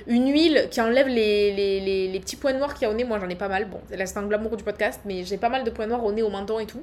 une 0.06 0.32
huile 0.32 0.69
qui 0.70 0.81
enlève 0.81 1.08
les, 1.08 1.52
les, 1.52 2.08
les, 2.08 2.20
petits 2.20 2.37
points 2.37 2.52
noirs 2.52 2.75
qu'il 2.75 2.82
y 2.82 2.87
a 2.87 2.91
au 2.91 2.94
nez. 2.94 3.05
Moi, 3.05 3.19
j'en 3.20 3.29
ai 3.29 3.35
pas 3.35 3.49
mal. 3.49 3.67
Bon, 3.67 3.81
là, 3.91 4.06
c'est 4.06 4.19
un 4.19 4.26
glamour 4.26 4.56
du 4.56 4.64
podcast, 4.64 5.00
mais 5.05 5.25
j'ai 5.25 5.37
pas 5.37 5.49
mal 5.49 5.64
de 5.64 5.70
points 5.70 5.87
noirs 5.87 6.05
au 6.05 6.12
nez, 6.12 6.23
au 6.23 6.31
menton 6.31 6.58
et 6.58 6.67
tout. 6.67 6.82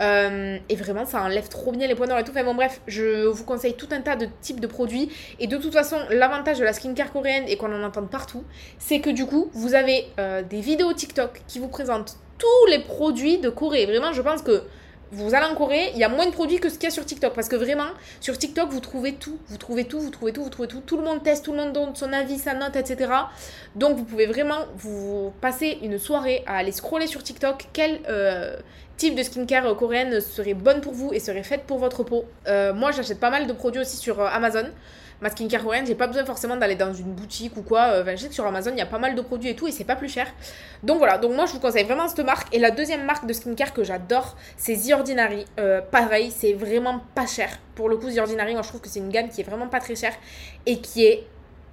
Euh, 0.00 0.58
et 0.68 0.76
vraiment, 0.76 1.04
ça 1.04 1.22
enlève 1.22 1.48
trop 1.48 1.72
bien 1.72 1.86
les 1.86 1.94
points 1.94 2.06
noirs 2.06 2.20
et 2.20 2.24
tout. 2.24 2.32
Enfin 2.32 2.44
bon, 2.44 2.54
bref, 2.54 2.80
je 2.86 3.26
vous 3.26 3.44
conseille 3.44 3.74
tout 3.74 3.88
un 3.92 4.00
tas 4.00 4.16
de 4.16 4.26
types 4.40 4.60
de 4.60 4.66
produits. 4.66 5.10
Et 5.38 5.46
de 5.46 5.56
toute 5.56 5.72
façon, 5.72 5.96
l'avantage 6.10 6.58
de 6.58 6.64
la 6.64 6.72
skincare 6.72 7.12
coréenne 7.12 7.44
et 7.46 7.56
qu'on 7.56 7.72
en 7.72 7.82
entend 7.82 8.06
partout, 8.06 8.44
c'est 8.78 9.00
que 9.02 9.10
du 9.10 9.26
coup, 9.26 9.50
vous 9.52 9.74
avez 9.74 10.06
euh, 10.18 10.42
des 10.42 10.60
vidéos 10.60 10.92
TikTok 10.92 11.42
qui 11.46 11.58
vous 11.58 11.68
présentent 11.68 12.16
tous 12.38 12.70
les 12.70 12.78
produits 12.78 13.38
de 13.38 13.50
Corée. 13.50 13.86
Vraiment, 13.86 14.12
je 14.12 14.22
pense 14.22 14.42
que 14.42 14.62
vous 15.12 15.34
allez 15.34 15.44
en 15.44 15.54
Corée, 15.54 15.90
il 15.92 15.98
y 15.98 16.04
a 16.04 16.08
moins 16.08 16.24
de 16.24 16.30
produits 16.30 16.58
que 16.58 16.70
ce 16.70 16.74
qu'il 16.74 16.84
y 16.84 16.86
a 16.86 16.90
sur 16.90 17.04
TikTok. 17.04 17.34
Parce 17.34 17.48
que 17.48 17.56
vraiment, 17.56 17.88
sur 18.20 18.38
TikTok, 18.38 18.70
vous 18.70 18.80
trouvez 18.80 19.12
tout. 19.14 19.38
Vous 19.48 19.58
trouvez 19.58 19.84
tout, 19.84 20.00
vous 20.00 20.10
trouvez 20.10 20.32
tout, 20.32 20.42
vous 20.42 20.50
trouvez 20.50 20.68
tout. 20.68 20.80
Tout 20.80 20.96
le 20.96 21.02
monde 21.02 21.22
teste, 21.22 21.44
tout 21.44 21.52
le 21.52 21.58
monde 21.58 21.72
donne 21.72 21.94
son 21.94 22.12
avis, 22.12 22.38
sa 22.38 22.54
note, 22.54 22.76
etc. 22.76 23.12
Donc, 23.76 23.96
vous 23.96 24.04
pouvez 24.04 24.26
vraiment 24.26 24.64
vous 24.76 25.32
passer 25.42 25.78
une 25.82 25.98
soirée 25.98 26.42
à 26.46 26.56
aller 26.56 26.72
scroller 26.72 27.06
sur 27.06 27.22
TikTok. 27.22 27.66
Quel 27.74 28.00
euh, 28.08 28.56
type 28.96 29.14
de 29.14 29.22
skincare 29.22 29.76
coréenne 29.76 30.20
serait 30.20 30.54
bonne 30.54 30.80
pour 30.80 30.94
vous 30.94 31.12
et 31.12 31.20
serait 31.20 31.42
faite 31.42 31.64
pour 31.66 31.78
votre 31.78 32.04
peau? 32.04 32.24
Euh, 32.46 32.72
moi, 32.72 32.90
j'achète 32.90 33.20
pas 33.20 33.30
mal 33.30 33.46
de 33.46 33.52
produits 33.52 33.82
aussi 33.82 33.98
sur 33.98 34.20
Amazon 34.20 34.64
ma 35.22 35.30
skincare 35.30 35.62
coréenne, 35.62 35.86
j'ai 35.86 35.94
pas 35.94 36.08
besoin 36.08 36.24
forcément 36.24 36.56
d'aller 36.56 36.74
dans 36.74 36.92
une 36.92 37.12
boutique 37.14 37.56
ou 37.56 37.62
quoi. 37.62 37.92
Euh, 37.92 38.04
je 38.10 38.16
sais 38.16 38.28
que 38.28 38.34
sur 38.34 38.44
Amazon, 38.44 38.72
il 38.72 38.78
y 38.78 38.82
a 38.82 38.86
pas 38.86 38.98
mal 38.98 39.14
de 39.14 39.22
produits 39.22 39.50
et 39.50 39.56
tout, 39.56 39.68
et 39.68 39.70
c'est 39.70 39.84
pas 39.84 39.96
plus 39.96 40.08
cher. 40.08 40.26
Donc 40.82 40.98
voilà, 40.98 41.16
donc 41.16 41.32
moi 41.32 41.46
je 41.46 41.52
vous 41.52 41.60
conseille 41.60 41.84
vraiment 41.84 42.08
cette 42.08 42.26
marque. 42.26 42.54
Et 42.54 42.58
la 42.58 42.72
deuxième 42.72 43.04
marque 43.04 43.26
de 43.26 43.32
skincare 43.32 43.72
que 43.72 43.84
j'adore, 43.84 44.36
c'est 44.56 44.76
The 44.76 44.92
Ordinary. 44.92 45.46
Euh, 45.60 45.80
pareil, 45.80 46.32
c'est 46.36 46.52
vraiment 46.52 47.00
pas 47.14 47.26
cher. 47.26 47.50
Pour 47.76 47.88
le 47.88 47.96
coup, 47.96 48.10
The 48.10 48.18
Ordinary, 48.18 48.52
moi 48.52 48.62
je 48.62 48.68
trouve 48.68 48.80
que 48.80 48.88
c'est 48.88 48.98
une 48.98 49.10
gamme 49.10 49.28
qui 49.28 49.40
est 49.40 49.44
vraiment 49.44 49.68
pas 49.68 49.80
très 49.80 49.94
chère 49.94 50.14
et 50.66 50.80
qui 50.80 51.06
est 51.06 51.24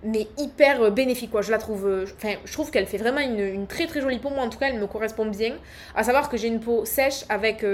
mais 0.01 0.27
hyper 0.38 0.82
euh, 0.82 0.89
bénéfique 0.91 1.29
quoi 1.29 1.41
je 1.41 1.51
la 1.51 1.58
trouve 1.58 2.06
enfin 2.15 2.36
je 2.46 2.53
trouve 2.53 2.72
qu'elle 2.72 2.86
fait 2.86 2.96
vraiment 2.96 3.20
une, 3.20 3.68
très 3.68 3.86
très 3.86 4.00
jolie 4.00 4.20
peau 4.20 4.29
moi 4.29 4.46
en 4.46 4.50
tout 4.50 4.58
cas 4.58 4.68
elle 4.70 4.79
me 4.79 4.88
correspond 4.88 5.25
bien 5.25 5.56
à 5.94 6.06
savoir 6.06 6.29
que 6.29 6.38
j'ai 6.38 6.48
une 6.48 6.62
peau 6.62 6.86
sèche 6.86 7.25
avec 7.27 7.65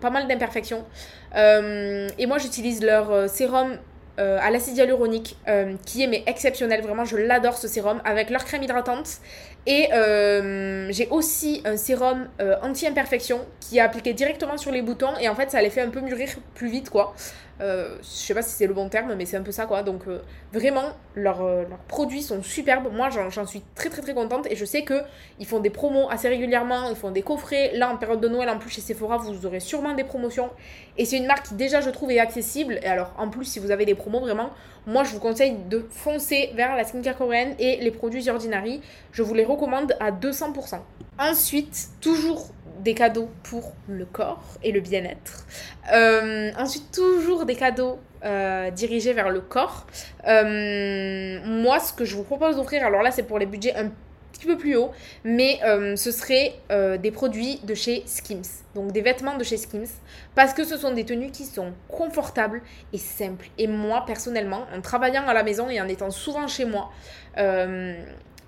pas 0.00 0.10
mal 0.10 0.26
d'imperfections 0.26 0.84
et 1.32 2.26
moi 2.26 2.38
j'utilise 2.38 2.82
leur 2.82 3.30
sérum 3.30 3.78
euh, 4.18 4.38
à 4.40 4.50
l'acide 4.50 4.76
hyaluronique 4.76 5.36
euh, 5.48 5.74
qui 5.86 6.02
est 6.02 6.06
mais 6.06 6.22
exceptionnel. 6.26 6.82
Vraiment, 6.82 7.04
je 7.04 7.16
l'adore 7.16 7.56
ce 7.56 7.68
sérum 7.68 8.00
avec 8.04 8.30
leur 8.30 8.44
crème 8.44 8.62
hydratante 8.62 9.20
Et 9.66 9.88
euh, 9.92 10.88
j'ai 10.90 11.08
aussi 11.08 11.62
un 11.64 11.76
sérum 11.76 12.28
anti-imperfection 12.62 13.40
qui 13.60 13.78
est 13.78 13.80
appliqué 13.80 14.12
directement 14.12 14.56
sur 14.56 14.72
les 14.72 14.82
boutons 14.82 15.16
et 15.20 15.28
en 15.28 15.34
fait 15.34 15.50
ça 15.50 15.62
les 15.62 15.70
fait 15.70 15.82
un 15.82 15.90
peu 15.90 16.00
mûrir 16.00 16.28
plus 16.54 16.68
vite 16.68 16.90
quoi. 16.90 17.14
Euh, 17.60 17.96
je 18.02 18.08
sais 18.08 18.34
pas 18.34 18.42
si 18.42 18.50
c'est 18.50 18.66
le 18.66 18.72
bon 18.72 18.88
terme, 18.88 19.14
mais 19.14 19.26
c'est 19.26 19.36
un 19.36 19.42
peu 19.42 19.52
ça 19.52 19.66
quoi. 19.66 19.82
Donc 19.82 20.02
euh, 20.08 20.20
vraiment, 20.52 20.92
leurs, 21.14 21.42
euh, 21.42 21.64
leurs 21.68 21.78
produits 21.80 22.22
sont 22.22 22.42
superbes. 22.42 22.88
Moi, 22.92 23.10
j'en, 23.10 23.28
j'en 23.28 23.46
suis 23.46 23.62
très 23.74 23.90
très 23.90 24.00
très 24.00 24.14
contente 24.14 24.46
et 24.50 24.56
je 24.56 24.64
sais 24.64 24.82
que 24.82 25.02
ils 25.38 25.46
font 25.46 25.60
des 25.60 25.70
promos 25.70 26.08
assez 26.10 26.28
régulièrement. 26.28 26.88
Ils 26.88 26.96
font 26.96 27.10
des 27.10 27.22
coffrets. 27.22 27.72
Là, 27.74 27.90
en 27.90 27.96
période 27.96 28.20
de 28.20 28.28
Noël, 28.28 28.48
en 28.48 28.58
plus 28.58 28.70
chez 28.70 28.80
Sephora, 28.80 29.18
vous 29.18 29.44
aurez 29.44 29.60
sûrement 29.60 29.94
des 29.94 30.04
promotions. 30.04 30.50
Et 30.96 31.04
c'est 31.04 31.18
une 31.18 31.26
marque 31.26 31.48
qui 31.48 31.54
déjà, 31.54 31.80
je 31.80 31.90
trouve, 31.90 32.10
est 32.10 32.18
accessible. 32.18 32.78
Et 32.82 32.86
alors, 32.86 33.12
en 33.18 33.28
plus, 33.28 33.44
si 33.44 33.58
vous 33.58 33.70
avez 33.70 33.84
des 33.84 33.94
promos, 33.94 34.20
vraiment, 34.20 34.50
moi, 34.86 35.04
je 35.04 35.12
vous 35.12 35.20
conseille 35.20 35.56
de 35.68 35.86
foncer 35.90 36.50
vers 36.54 36.74
la 36.76 36.84
skincare 36.84 37.16
coréenne 37.16 37.54
et 37.58 37.76
les 37.76 37.90
produits 37.90 38.28
Ordinary. 38.30 38.80
Je 39.12 39.22
vous 39.22 39.34
les 39.34 39.44
recommande 39.44 39.94
à 40.00 40.10
200%. 40.10 40.78
Ensuite, 41.18 41.88
toujours 42.00 42.48
des 42.82 42.94
cadeaux 42.94 43.30
pour 43.42 43.72
le 43.88 44.04
corps 44.04 44.42
et 44.62 44.72
le 44.72 44.80
bien-être. 44.80 45.46
Euh, 45.92 46.50
ensuite, 46.56 46.90
toujours 46.92 47.44
des 47.44 47.56
cadeaux 47.56 47.98
euh, 48.24 48.70
dirigés 48.70 49.12
vers 49.12 49.30
le 49.30 49.40
corps. 49.40 49.86
Euh, 50.26 51.40
moi, 51.44 51.78
ce 51.80 51.92
que 51.92 52.04
je 52.04 52.16
vous 52.16 52.24
propose 52.24 52.56
d'offrir, 52.56 52.84
alors 52.84 53.02
là, 53.02 53.10
c'est 53.10 53.22
pour 53.22 53.38
les 53.38 53.46
budgets 53.46 53.74
un 53.74 53.90
petit 54.32 54.46
peu 54.46 54.56
plus 54.56 54.76
hauts, 54.76 54.90
mais 55.22 55.60
ce 55.96 56.10
serait 56.10 56.54
des 56.70 57.10
produits 57.10 57.60
de 57.64 57.74
chez 57.74 58.04
Skims. 58.06 58.62
Donc 58.74 58.92
des 58.92 59.02
vêtements 59.02 59.36
de 59.36 59.44
chez 59.44 59.58
Skims. 59.58 59.90
Parce 60.34 60.54
que 60.54 60.64
ce 60.64 60.78
sont 60.78 60.94
des 60.94 61.04
tenues 61.04 61.30
qui 61.30 61.44
sont 61.44 61.72
confortables 61.88 62.62
et 62.94 62.98
simples. 62.98 63.48
Et 63.58 63.66
moi, 63.66 64.04
personnellement, 64.06 64.64
en 64.74 64.80
travaillant 64.80 65.26
à 65.28 65.34
la 65.34 65.42
maison 65.42 65.68
et 65.68 65.78
en 65.78 65.88
étant 65.88 66.10
souvent 66.10 66.46
chez 66.46 66.64
moi, 66.64 66.90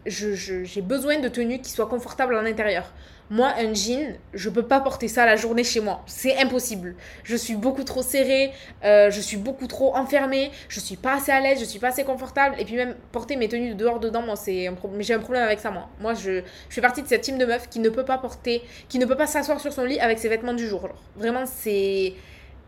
j'ai 0.06 0.82
besoin 0.82 1.18
de 1.18 1.28
tenues 1.28 1.60
qui 1.60 1.70
soient 1.70 1.88
confortables 1.88 2.36
en 2.36 2.46
intérieur. 2.46 2.90
Moi, 3.32 3.50
un 3.56 3.72
jean, 3.72 4.18
je 4.34 4.50
peux 4.50 4.64
pas 4.64 4.80
porter 4.80 5.08
ça 5.08 5.24
la 5.24 5.36
journée 5.36 5.64
chez 5.64 5.80
moi. 5.80 6.02
C'est 6.04 6.36
impossible. 6.36 6.96
Je 7.24 7.34
suis 7.34 7.54
beaucoup 7.54 7.82
trop 7.82 8.02
serrée, 8.02 8.52
euh, 8.84 9.10
je 9.10 9.20
suis 9.22 9.38
beaucoup 9.38 9.66
trop 9.66 9.96
enfermée, 9.96 10.50
je 10.68 10.78
suis 10.80 10.96
pas 10.96 11.14
assez 11.14 11.32
à 11.32 11.40
l'aise, 11.40 11.58
je 11.58 11.64
suis 11.64 11.78
pas 11.78 11.88
assez 11.88 12.04
confortable. 12.04 12.56
Et 12.58 12.66
puis 12.66 12.76
même 12.76 12.94
porter 13.10 13.36
mes 13.36 13.48
tenues 13.48 13.70
de 13.70 13.74
dehors 13.74 14.00
dedans, 14.00 14.20
moi, 14.20 14.36
c'est 14.36 14.66
un 14.66 14.74
problème. 14.74 15.00
J'ai 15.00 15.14
un 15.14 15.18
problème 15.18 15.44
avec 15.44 15.60
ça, 15.60 15.70
moi. 15.70 15.88
Moi, 15.98 16.12
je, 16.12 16.42
je 16.68 16.74
fais 16.74 16.82
partie 16.82 17.00
de 17.00 17.08
cette 17.08 17.22
team 17.22 17.38
de 17.38 17.46
meufs 17.46 17.70
qui 17.70 17.78
ne 17.78 17.88
peut 17.88 18.04
pas 18.04 18.18
porter, 18.18 18.60
qui 18.90 18.98
ne 18.98 19.06
peut 19.06 19.16
pas 19.16 19.26
s'asseoir 19.26 19.60
sur 19.60 19.72
son 19.72 19.84
lit 19.84 19.98
avec 19.98 20.18
ses 20.18 20.28
vêtements 20.28 20.52
du 20.52 20.68
jour. 20.68 20.90
Vraiment, 21.16 21.46
c'est 21.46 22.12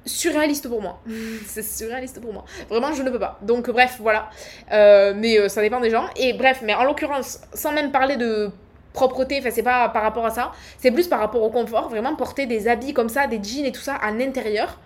surréaliste 0.07 0.71
pour 0.71 0.81
moi. 0.81 0.99
c'est 1.47 1.63
surréaliste 1.63 2.23
pour 2.23 2.33
moi. 2.33 2.47
Vraiment, 2.71 2.95
je 2.95 3.03
ne 3.03 3.11
peux 3.11 3.19
pas. 3.19 3.39
Donc, 3.43 3.69
bref, 3.69 3.99
voilà. 4.01 4.31
Euh, 4.73 5.13
mais 5.15 5.39
euh, 5.39 5.51
ça 5.51 5.61
dépend 5.61 5.81
des 5.81 5.91
gens. 5.91 6.07
Et 6.17 6.33
bref, 6.33 6.61
mais 6.65 6.73
en 6.73 6.85
l'occurrence, 6.85 7.43
sans 7.53 7.73
même 7.73 7.93
parler 7.93 8.17
de 8.17 8.51
propreté, 8.95 9.41
enfin, 9.41 9.51
c'est 9.53 9.63
pas 9.63 9.91
par 9.91 10.03
rapport 10.03 10.25
à 10.25 10.31
ça, 10.31 10.53
c'est 10.79 10.91
plus 10.91 11.09
par 11.09 11.19
rapport 11.19 11.43
au 11.43 11.51
confort. 11.51 11.91
Vraiment, 11.91 12.17
porter 12.17 12.47
des 12.47 12.69
habits 12.69 12.95
comme 12.95 13.11
ça, 13.11 13.27
des 13.27 13.43
jeans 13.43 13.67
et 13.67 13.73
tout 13.73 13.83
ça 13.83 13.99
en 14.03 14.19
intérieur, 14.19 14.79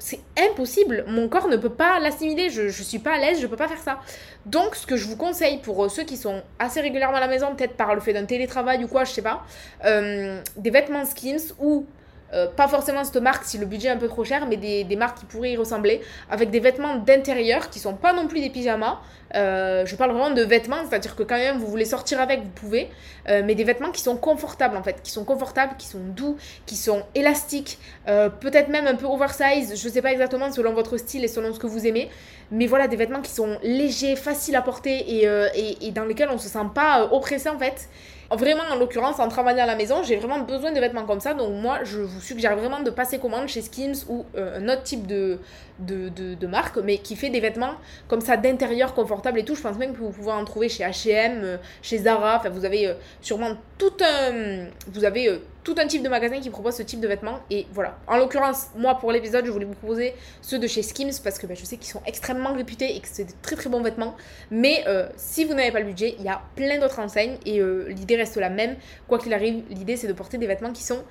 c'est 0.00 0.20
impossible. 0.50 1.04
Mon 1.06 1.28
corps 1.28 1.46
ne 1.46 1.56
peut 1.56 1.68
pas 1.70 2.00
l'assimiler. 2.00 2.50
Je, 2.50 2.68
je 2.68 2.82
suis 2.82 2.98
pas 2.98 3.12
à 3.12 3.18
l'aise, 3.18 3.40
je 3.40 3.46
peux 3.46 3.56
pas 3.56 3.68
faire 3.68 3.78
ça. 3.78 4.00
Donc, 4.46 4.74
ce 4.74 4.86
que 4.86 4.96
je 4.96 5.06
vous 5.06 5.16
conseille 5.16 5.58
pour 5.58 5.84
euh, 5.84 5.88
ceux 5.88 6.04
qui 6.04 6.16
sont 6.16 6.42
assez 6.58 6.80
régulièrement 6.80 7.18
à 7.18 7.20
la 7.20 7.28
maison, 7.28 7.54
peut-être 7.54 7.76
par 7.76 7.94
le 7.94 8.00
fait 8.00 8.14
d'un 8.14 8.24
télétravail 8.24 8.82
ou 8.82 8.88
quoi, 8.88 9.04
je 9.04 9.12
sais 9.12 9.22
pas, 9.22 9.44
euh, 9.84 10.40
des 10.56 10.70
vêtements 10.70 11.04
Skims 11.04 11.54
ou 11.60 11.86
euh, 12.32 12.46
pas 12.46 12.68
forcément 12.68 13.04
cette 13.04 13.16
marque 13.16 13.44
si 13.44 13.58
le 13.58 13.66
budget 13.66 13.88
est 13.88 13.92
un 13.92 13.96
peu 13.96 14.08
trop 14.08 14.24
cher, 14.24 14.46
mais 14.46 14.56
des, 14.56 14.84
des 14.84 14.96
marques 14.96 15.18
qui 15.18 15.24
pourraient 15.26 15.52
y 15.52 15.56
ressembler, 15.56 16.00
avec 16.30 16.50
des 16.50 16.60
vêtements 16.60 16.96
d'intérieur 16.96 17.70
qui 17.70 17.78
sont 17.78 17.94
pas 17.94 18.12
non 18.12 18.26
plus 18.28 18.40
des 18.40 18.50
pyjamas. 18.50 18.98
Euh, 19.36 19.86
je 19.86 19.94
parle 19.94 20.10
vraiment 20.10 20.34
de 20.34 20.42
vêtements, 20.42 20.84
c'est-à-dire 20.88 21.14
que 21.14 21.22
quand 21.22 21.36
même 21.36 21.58
vous 21.58 21.68
voulez 21.68 21.84
sortir 21.84 22.20
avec, 22.20 22.42
vous 22.42 22.48
pouvez, 22.48 22.90
euh, 23.28 23.42
mais 23.44 23.54
des 23.54 23.64
vêtements 23.64 23.92
qui 23.92 24.02
sont 24.02 24.16
confortables 24.16 24.76
en 24.76 24.82
fait, 24.82 25.02
qui 25.02 25.12
sont 25.12 25.24
confortables, 25.24 25.74
qui 25.78 25.86
sont 25.86 26.00
doux, 26.00 26.36
qui 26.66 26.76
sont 26.76 27.04
élastiques, 27.14 27.78
peut-être 28.06 28.68
même 28.68 28.88
un 28.88 28.96
peu 28.96 29.06
oversize, 29.06 29.80
je 29.80 29.88
sais 29.88 30.02
pas 30.02 30.10
exactement 30.10 30.50
selon 30.50 30.72
votre 30.72 30.96
style 30.96 31.22
et 31.24 31.28
selon 31.28 31.54
ce 31.54 31.60
que 31.60 31.68
vous 31.68 31.86
aimez, 31.86 32.10
mais 32.50 32.66
voilà 32.66 32.88
des 32.88 32.96
vêtements 32.96 33.20
qui 33.20 33.30
sont 33.30 33.56
légers, 33.62 34.16
faciles 34.16 34.56
à 34.56 34.62
porter 34.62 34.96
et, 34.96 35.24
et, 35.54 35.86
et 35.86 35.90
dans 35.92 36.04
lesquels 36.04 36.30
on 36.32 36.38
se 36.38 36.48
sent 36.48 36.58
pas 36.74 37.08
oppressé 37.12 37.48
en 37.48 37.58
fait. 37.58 37.88
Vraiment, 38.32 38.62
en 38.70 38.76
l'occurrence, 38.76 39.18
en 39.18 39.26
travaillant 39.26 39.64
à 39.64 39.66
la 39.66 39.74
maison, 39.74 40.04
j'ai 40.04 40.14
vraiment 40.14 40.38
besoin 40.38 40.70
de 40.70 40.78
vêtements 40.78 41.04
comme 41.04 41.18
ça. 41.18 41.34
Donc, 41.34 41.52
moi, 41.52 41.80
je 41.82 41.98
vous 41.98 42.20
suggère 42.20 42.56
vraiment 42.56 42.80
de 42.80 42.90
passer 42.90 43.18
commande 43.18 43.48
chez 43.48 43.60
Skims 43.60 44.04
ou 44.08 44.24
euh, 44.36 44.60
un 44.60 44.68
autre 44.68 44.84
type 44.84 45.04
de, 45.08 45.40
de, 45.80 46.10
de, 46.10 46.34
de 46.34 46.46
marque, 46.46 46.76
mais 46.76 46.98
qui 46.98 47.16
fait 47.16 47.30
des 47.30 47.40
vêtements 47.40 47.74
comme 48.06 48.20
ça 48.20 48.36
d'intérieur 48.36 48.94
confortable 48.94 49.40
et 49.40 49.44
tout. 49.44 49.56
Je 49.56 49.62
pense 49.62 49.76
même 49.78 49.92
que 49.94 49.98
vous 49.98 50.10
pouvez 50.10 50.30
en 50.30 50.44
trouver 50.44 50.68
chez 50.68 50.84
HM, 50.84 51.58
chez 51.82 51.98
Zara. 51.98 52.36
Enfin, 52.36 52.50
vous 52.50 52.64
avez 52.64 52.86
euh, 52.86 52.94
sûrement 53.20 53.56
tout 53.78 53.92
un. 54.00 54.66
Vous 54.92 55.04
avez. 55.04 55.40
Tout 55.62 55.74
un 55.78 55.86
type 55.86 56.02
de 56.02 56.08
magasin 56.08 56.40
qui 56.40 56.50
propose 56.50 56.74
ce 56.74 56.82
type 56.82 57.00
de 57.00 57.08
vêtements 57.08 57.40
et 57.50 57.66
voilà. 57.72 57.98
En 58.06 58.16
l'occurrence, 58.16 58.68
moi 58.76 58.94
pour 58.98 59.12
l'épisode, 59.12 59.44
je 59.44 59.50
voulais 59.50 59.66
vous 59.66 59.74
proposer 59.74 60.14
ceux 60.40 60.58
de 60.58 60.66
chez 60.66 60.82
Skims 60.82 61.20
parce 61.22 61.38
que 61.38 61.46
bah, 61.46 61.54
je 61.54 61.64
sais 61.64 61.76
qu'ils 61.76 61.90
sont 61.90 62.02
extrêmement 62.06 62.52
réputés 62.54 62.96
et 62.96 63.00
que 63.00 63.08
c'est 63.10 63.24
des 63.24 63.34
très 63.42 63.56
très 63.56 63.68
bons 63.68 63.82
vêtements. 63.82 64.16
Mais 64.50 64.84
euh, 64.86 65.08
si 65.16 65.44
vous 65.44 65.54
n'avez 65.54 65.70
pas 65.70 65.80
le 65.80 65.86
budget, 65.86 66.14
il 66.18 66.24
y 66.24 66.28
a 66.28 66.40
plein 66.56 66.78
d'autres 66.78 66.98
enseignes 66.98 67.36
et 67.44 67.60
euh, 67.60 67.88
l'idée 67.88 68.16
reste 68.16 68.36
la 68.36 68.50
même. 68.50 68.76
Quoi 69.08 69.18
qu'il 69.18 69.34
arrive, 69.34 69.62
l'idée 69.68 69.96
c'est 69.96 70.08
de 70.08 70.12
porter 70.12 70.38
des 70.38 70.46
vêtements 70.46 70.72
qui 70.72 70.82
sont 70.82 71.04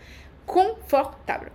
confortables. 0.45 1.51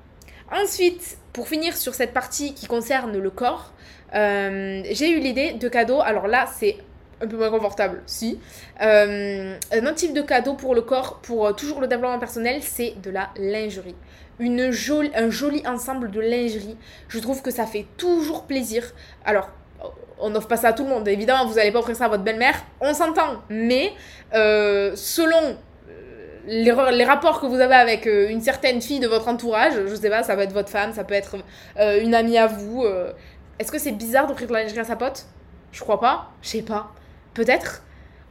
Ensuite, 0.53 1.19
pour 1.33 1.49
finir 1.49 1.77
sur 1.77 1.95
cette 1.95 2.13
partie 2.13 2.55
qui 2.55 2.67
concerne 2.67 3.19
le 3.19 3.31
corps, 3.31 3.73
euh, 4.15 4.83
j'ai 4.93 5.11
eu 5.11 5.19
l'idée 5.19 5.53
de 5.53 5.69
cadeaux. 5.69 6.01
Alors 6.01 6.29
là, 6.29 6.47
c'est 6.47 6.77
un 7.23 7.27
peu 7.27 7.37
moins 7.37 7.51
confortable, 7.51 8.03
si. 8.07 8.41
Euh, 8.83 9.57
un 9.73 9.87
autre 9.87 9.95
type 9.95 10.13
de 10.13 10.23
cadeau 10.23 10.55
pour 10.55 10.75
le 10.75 10.83
corps, 10.83 11.21
pour 11.23 11.47
euh, 11.47 11.53
toujours 11.53 11.81
le 11.81 11.87
développement 11.87 12.19
personnel, 12.19 12.63
c'est 12.63 12.95
de 13.03 13.11
la 13.11 13.31
lingerie. 13.37 13.97
Une 14.39 14.71
jolie, 14.71 15.13
un 15.15 15.31
joli 15.31 15.63
ensemble 15.67 16.11
de 16.11 16.21
lingerie. 16.21 16.77
Je 17.09 17.19
trouve 17.21 17.41
que 17.41 17.51
ça 17.51 17.67
fait 17.67 17.87
toujours 17.97 18.45
plaisir. 18.45 18.93
Alors, 19.25 19.49
on 20.19 20.31
n'offre 20.31 20.49
pas 20.49 20.57
ça 20.57 20.69
à 20.69 20.73
tout 20.73 20.83
le 20.83 20.89
monde. 20.89 21.07
Évidemment, 21.07 21.47
vous 21.47 21.55
n'allez 21.55 21.71
pas 21.71 21.79
offrir 21.79 21.95
ça 21.97 22.07
à 22.07 22.09
votre 22.09 22.25
belle-mère. 22.25 22.57
On 22.81 22.95
s'entend. 22.95 23.43
Mais 23.49 23.93
euh, 24.35 24.93
selon 24.97 25.57
les, 26.47 26.73
ra- 26.73 26.91
les 26.91 27.05
rapports 27.05 27.41
que 27.41 27.47
vous 27.47 27.61
avez 27.61 27.75
avec 27.75 28.07
une 28.07 28.41
certaine 28.41 28.83
fille 28.83 29.01
de 29.01 29.07
votre 29.09 29.29
entourage, 29.29 29.75
je 29.87 29.95
sais 29.95 30.11
pas, 30.11 30.23
ça 30.23 30.35
peut 30.35 30.43
être 30.43 30.53
votre 30.53 30.69
femme, 30.69 30.93
ça 30.93 31.05
peut 31.05 31.15
être 31.15 31.37
une 31.79 32.15
amie 32.15 32.37
à 32.37 32.49
vous. 32.49 32.85
Est-ce 33.59 33.71
que 33.71 33.79
c'est 33.79 33.93
bizarre 33.93 34.27
d'offrir 34.27 34.49
de 34.49 34.53
la 34.53 34.63
lingerie 34.65 34.81
à 34.81 34.85
sa 34.85 34.97
pote? 34.97 35.27
Je 35.71 35.81
crois 35.81 36.01
pas. 36.01 36.31
Je 36.43 36.49
sais 36.49 36.63
pas. 36.63 36.93
Peut-être. 37.35 37.83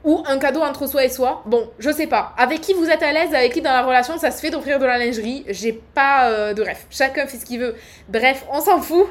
Ou 0.03 0.21
un 0.27 0.37
cadeau 0.37 0.61
entre 0.61 0.87
soi 0.87 1.05
et 1.05 1.09
soi. 1.09 1.43
Bon, 1.45 1.69
je 1.79 1.89
sais 1.89 2.07
pas. 2.07 2.33
Avec 2.37 2.59
qui 2.59 2.73
vous 2.73 2.89
êtes 2.89 3.03
à 3.03 3.13
l'aise, 3.13 3.33
avec 3.33 3.53
qui 3.53 3.61
dans 3.61 3.71
la 3.71 3.83
relation 3.83 4.17
ça 4.17 4.31
se 4.31 4.41
fait 4.41 4.49
d'offrir 4.49 4.79
de 4.79 4.85
la 4.85 4.97
lingerie? 4.97 5.45
J'ai 5.47 5.71
pas 5.71 6.29
euh, 6.29 6.53
de 6.53 6.61
rêve. 6.61 6.83
Chacun 6.89 7.25
fait 7.25 7.37
ce 7.37 7.45
qu'il 7.45 7.59
veut. 7.59 7.75
Bref, 8.09 8.43
on 8.51 8.59
s'en 8.59 8.81
fout. 8.81 9.07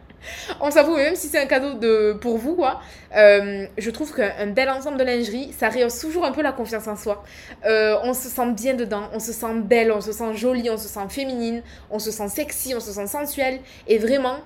on 0.60 0.70
s'en 0.70 0.84
fout, 0.84 0.96
même 0.96 1.14
si 1.14 1.28
c'est 1.28 1.40
un 1.40 1.46
cadeau 1.46 1.74
de, 1.74 2.12
pour 2.20 2.38
vous, 2.38 2.54
quoi. 2.56 2.80
euh, 3.16 3.66
je 3.78 3.90
trouve 3.90 4.14
qu'un 4.14 4.32
un 4.38 4.46
bel 4.48 4.68
ensemble 4.68 4.98
de 4.98 5.04
lingerie, 5.04 5.52
ça 5.56 5.68
rehausse 5.68 6.00
toujours 6.00 6.24
un 6.24 6.32
peu 6.32 6.42
la 6.42 6.52
confiance 6.52 6.88
en 6.88 6.96
soi. 6.96 7.22
Euh, 7.64 7.96
on 8.02 8.14
se 8.14 8.28
sent 8.28 8.52
bien 8.52 8.74
dedans, 8.74 9.08
on 9.12 9.20
se 9.20 9.32
sent 9.32 9.54
belle, 9.64 9.92
on 9.92 10.00
se 10.00 10.12
sent 10.12 10.34
jolie, 10.34 10.70
on 10.70 10.76
se 10.76 10.88
sent 10.88 11.08
féminine, 11.08 11.62
on 11.90 11.98
se 11.98 12.10
sent 12.10 12.28
sexy, 12.28 12.74
on 12.74 12.80
se 12.80 12.92
sent 12.92 13.06
sensuelle. 13.06 13.60
Et 13.86 13.98
vraiment, 13.98 14.36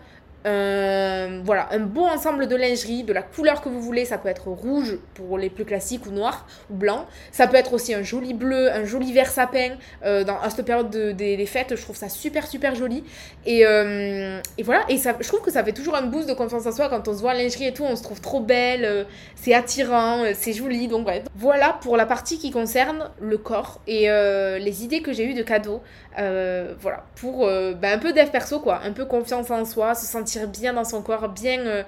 euh, 0.46 1.40
voilà, 1.44 1.68
un 1.72 1.80
beau 1.80 2.04
ensemble 2.04 2.46
de 2.46 2.54
lingerie, 2.56 3.02
de 3.02 3.12
la 3.12 3.22
couleur 3.22 3.60
que 3.60 3.68
vous 3.68 3.80
voulez. 3.80 4.04
Ça 4.04 4.18
peut 4.18 4.28
être 4.28 4.48
rouge 4.48 4.96
pour 5.14 5.38
les 5.38 5.50
plus 5.50 5.64
classiques 5.64 6.06
ou 6.06 6.10
noir 6.10 6.46
ou 6.70 6.74
blanc. 6.74 7.06
Ça 7.32 7.46
peut 7.46 7.56
être 7.56 7.72
aussi 7.72 7.94
un 7.94 8.02
joli 8.02 8.32
bleu, 8.32 8.70
un 8.70 8.84
joli 8.84 9.12
vert 9.12 9.30
sapin. 9.30 9.76
Euh, 10.04 10.24
dans, 10.24 10.38
à 10.40 10.50
cette 10.50 10.64
période 10.64 10.90
de- 10.90 11.12
des, 11.12 11.46
fêtes, 11.46 11.74
je 11.76 11.82
trouve 11.82 11.96
ça 11.96 12.08
super 12.08 12.46
super 12.46 12.74
joli. 12.74 13.02
Et, 13.44 13.66
euh, 13.66 14.40
voilà, 14.62 14.84
et 14.88 14.96
je 14.98 15.26
trouve 15.28 15.40
que 15.42 15.50
ça 15.50 15.64
fait 15.64 15.72
toujours 15.72 15.96
un 15.96 16.02
boost 16.02 16.28
de 16.28 16.34
confiance 16.34 16.66
en 16.66 16.72
soi 16.72 16.88
quand 16.88 17.08
on 17.08 17.12
se 17.14 17.20
voit 17.20 17.32
en 17.32 17.34
lingerie 17.34 17.66
et 17.66 17.72
tout. 17.74 17.84
On 17.84 17.96
se 17.96 18.02
trouve 18.02 18.20
trop 18.20 18.40
belle, 18.40 19.06
c'est 19.34 19.54
attirant, 19.54 20.22
c'est 20.34 20.52
joli. 20.52 20.86
Donc 20.88 21.08
voilà 21.34 21.78
pour 21.80 21.96
la 21.96 22.06
partie 22.06 22.38
qui 22.38 22.50
concerne 22.50 23.10
le 23.20 23.38
corps 23.38 23.80
et 23.86 24.08
les 24.08 24.84
idées 24.84 25.02
que 25.02 25.12
j'ai 25.12 25.24
eues 25.24 25.34
de 25.34 25.42
cadeaux. 25.42 25.82
Voilà, 26.16 27.04
pour 27.16 27.46
bah, 27.46 27.90
un 27.92 27.98
peu 27.98 28.12
dev 28.12 28.30
perso 28.30 28.60
quoi, 28.60 28.80
un 28.84 28.92
peu 28.92 29.04
confiance 29.04 29.50
en 29.50 29.64
soi, 29.64 29.94
se 29.94 30.06
sentir 30.06 30.35
bien 30.44 30.72
dans 30.74 30.84
son 30.84 31.02
corps, 31.02 31.28
bien, 31.28 31.60
euh, 31.60 31.82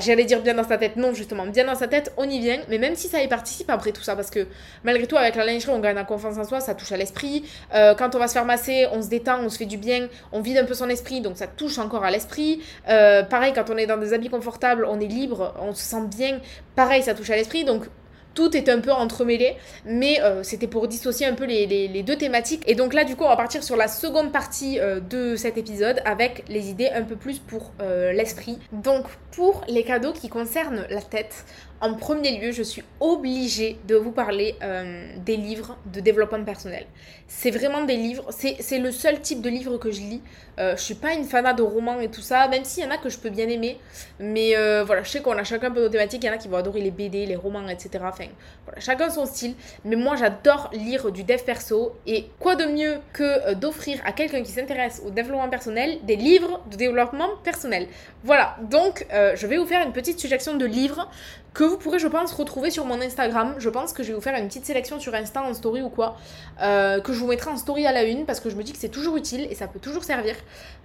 j'allais 0.00 0.24
dire 0.24 0.40
bien 0.40 0.54
dans 0.54 0.66
sa 0.66 0.78
tête, 0.78 0.96
non 0.96 1.12
justement, 1.12 1.46
bien 1.46 1.64
dans 1.64 1.74
sa 1.74 1.88
tête, 1.88 2.12
on 2.16 2.24
y 2.28 2.38
vient, 2.40 2.60
mais 2.68 2.78
même 2.78 2.94
si 2.94 3.08
ça 3.08 3.22
y 3.22 3.28
participe 3.28 3.68
après 3.68 3.92
tout 3.92 4.02
ça, 4.02 4.16
parce 4.16 4.30
que 4.30 4.46
malgré 4.84 5.06
tout 5.06 5.16
avec 5.16 5.34
la 5.34 5.44
lingerie 5.44 5.72
on 5.72 5.80
gagne 5.80 5.98
en 5.98 6.04
confiance 6.04 6.38
en 6.38 6.44
soi, 6.44 6.60
ça 6.60 6.74
touche 6.74 6.92
à 6.92 6.96
l'esprit, 6.96 7.44
Euh, 7.74 7.94
quand 7.94 8.14
on 8.14 8.18
va 8.18 8.28
se 8.28 8.32
faire 8.32 8.44
masser, 8.44 8.86
on 8.92 9.02
se 9.02 9.08
détend, 9.08 9.40
on 9.40 9.48
se 9.48 9.58
fait 9.58 9.66
du 9.66 9.76
bien, 9.76 10.08
on 10.32 10.40
vide 10.40 10.58
un 10.58 10.64
peu 10.64 10.74
son 10.74 10.88
esprit, 10.88 11.20
donc 11.20 11.36
ça 11.36 11.46
touche 11.46 11.78
encore 11.78 12.04
à 12.04 12.10
l'esprit, 12.10 12.62
Euh, 12.88 13.22
pareil 13.22 13.52
quand 13.54 13.68
on 13.70 13.76
est 13.76 13.86
dans 13.86 13.98
des 13.98 14.12
habits 14.14 14.30
confortables, 14.30 14.86
on 14.88 14.98
est 15.00 15.06
libre, 15.06 15.54
on 15.60 15.74
se 15.74 15.82
sent 15.82 16.06
bien, 16.06 16.40
pareil 16.76 17.02
ça 17.02 17.14
touche 17.14 17.30
à 17.30 17.36
l'esprit, 17.36 17.64
donc 17.64 17.84
tout 18.34 18.56
est 18.56 18.68
un 18.68 18.80
peu 18.80 18.92
entremêlé, 18.92 19.56
mais 19.84 20.20
euh, 20.20 20.42
c'était 20.42 20.66
pour 20.66 20.88
dissocier 20.88 21.26
un 21.26 21.34
peu 21.34 21.44
les, 21.44 22.02
deux 22.02 22.16
thématiques. 22.16 22.62
Et 22.66 22.74
donc 22.74 22.94
là, 22.94 23.04
du 23.04 23.16
coup, 23.16 23.24
on 23.24 23.28
va 23.28 23.36
partir 23.36 23.62
sur 23.62 23.76
la 23.76 23.88
seconde 23.88 24.32
partie 24.32 24.78
euh, 24.80 25.00
de 25.00 25.36
cet 25.36 25.58
épisode 25.58 26.00
avec 26.04 26.44
les 26.48 26.70
idées 26.70 26.90
un 26.94 27.02
peu 27.02 27.16
plus 27.16 27.38
pour 27.38 27.72
euh, 27.80 28.12
l'esprit. 28.12 28.58
Donc, 28.72 29.06
pour 29.32 29.62
les 29.68 29.84
cadeaux 29.84 30.12
qui 30.12 30.28
concernent 30.28 30.86
la 30.90 31.02
tête, 31.02 31.44
En 31.82 31.94
premier 31.94 32.38
lieu, 32.38 32.52
je 32.52 32.62
suis 32.62 32.84
obligée 33.00 33.76
de 33.88 33.96
vous 33.96 34.12
parler 34.12 34.54
euh, 34.62 35.04
des 35.16 35.36
livres 35.36 35.76
de 35.92 35.98
développement 35.98 36.44
personnel. 36.44 36.86
C'est 37.26 37.50
vraiment 37.50 37.82
des 37.82 37.96
livres, 37.96 38.26
c'est 38.30 38.78
le 38.78 38.92
seul 38.92 39.20
type 39.20 39.42
de 39.42 39.48
livre 39.48 39.78
que 39.78 39.90
je 39.90 40.00
lis. 40.00 40.22
Euh, 40.60 40.76
je 40.76 40.82
suis 40.82 40.94
pas 40.94 41.14
une 41.14 41.24
fanat 41.24 41.54
de 41.54 41.62
romans 41.62 41.98
et 41.98 42.08
tout 42.08 42.20
ça, 42.20 42.46
même 42.46 42.64
s'il 42.64 42.84
y 42.84 42.86
en 42.86 42.90
a 42.90 42.98
que 42.98 43.08
je 43.08 43.18
peux 43.18 43.30
bien 43.30 43.48
aimer. 43.48 43.78
Mais 44.20 44.54
euh, 44.56 44.84
voilà, 44.84 45.02
je 45.02 45.10
sais 45.10 45.22
qu'on 45.22 45.32
a 45.32 45.42
chacun 45.42 45.68
un 45.68 45.70
peu 45.72 45.82
nos 45.82 45.88
thématiques. 45.88 46.22
Il 46.22 46.26
y 46.26 46.30
en 46.30 46.34
a 46.34 46.36
qui 46.36 46.46
vont 46.46 46.58
adorer 46.58 46.82
les 46.82 46.90
BD, 46.90 47.26
les 47.26 47.34
romans, 47.34 47.66
etc. 47.68 48.04
Chacun 48.78 49.10
son 49.10 49.26
style. 49.26 49.54
Mais 49.84 49.96
moi, 49.96 50.14
j'adore 50.14 50.70
lire 50.72 51.10
du 51.10 51.24
dev 51.24 51.42
perso. 51.42 51.96
Et 52.06 52.26
quoi 52.38 52.54
de 52.54 52.66
mieux 52.66 52.98
que 53.12 53.22
euh, 53.24 53.54
d'offrir 53.54 53.98
à 54.04 54.12
quelqu'un 54.12 54.42
qui 54.42 54.52
s'intéresse 54.52 55.02
au 55.04 55.10
développement 55.10 55.48
personnel 55.48 55.98
des 56.04 56.16
livres 56.16 56.60
de 56.70 56.76
développement 56.76 57.30
personnel. 57.42 57.88
Voilà, 58.22 58.56
donc 58.70 59.04
je 59.10 59.46
vais 59.48 59.56
vous 59.56 59.66
faire 59.66 59.84
une 59.84 59.92
petite 59.92 60.20
suggestion 60.20 60.56
de 60.56 60.64
livres 60.64 61.10
que 61.54 61.64
vous 61.64 61.76
pourrez, 61.76 61.98
je 61.98 62.06
pense, 62.06 62.32
retrouver 62.32 62.70
sur 62.70 62.84
mon 62.84 63.00
Instagram. 63.00 63.54
Je 63.58 63.68
pense 63.68 63.92
que 63.92 64.02
je 64.02 64.08
vais 64.08 64.14
vous 64.14 64.20
faire 64.20 64.36
une 64.36 64.48
petite 64.48 64.64
sélection 64.64 64.98
sur 64.98 65.14
Insta 65.14 65.42
en 65.42 65.54
story 65.54 65.82
ou 65.82 65.90
quoi, 65.90 66.16
euh, 66.62 67.00
que 67.00 67.12
je 67.12 67.18
vous 67.18 67.26
mettrai 67.26 67.50
en 67.50 67.56
story 67.56 67.86
à 67.86 67.92
la 67.92 68.04
une 68.04 68.24
parce 68.24 68.40
que 68.40 68.48
je 68.50 68.56
me 68.56 68.62
dis 68.62 68.72
que 68.72 68.78
c'est 68.78 68.88
toujours 68.88 69.16
utile 69.16 69.46
et 69.50 69.54
ça 69.54 69.68
peut 69.68 69.80
toujours 69.80 70.04
servir. 70.04 70.34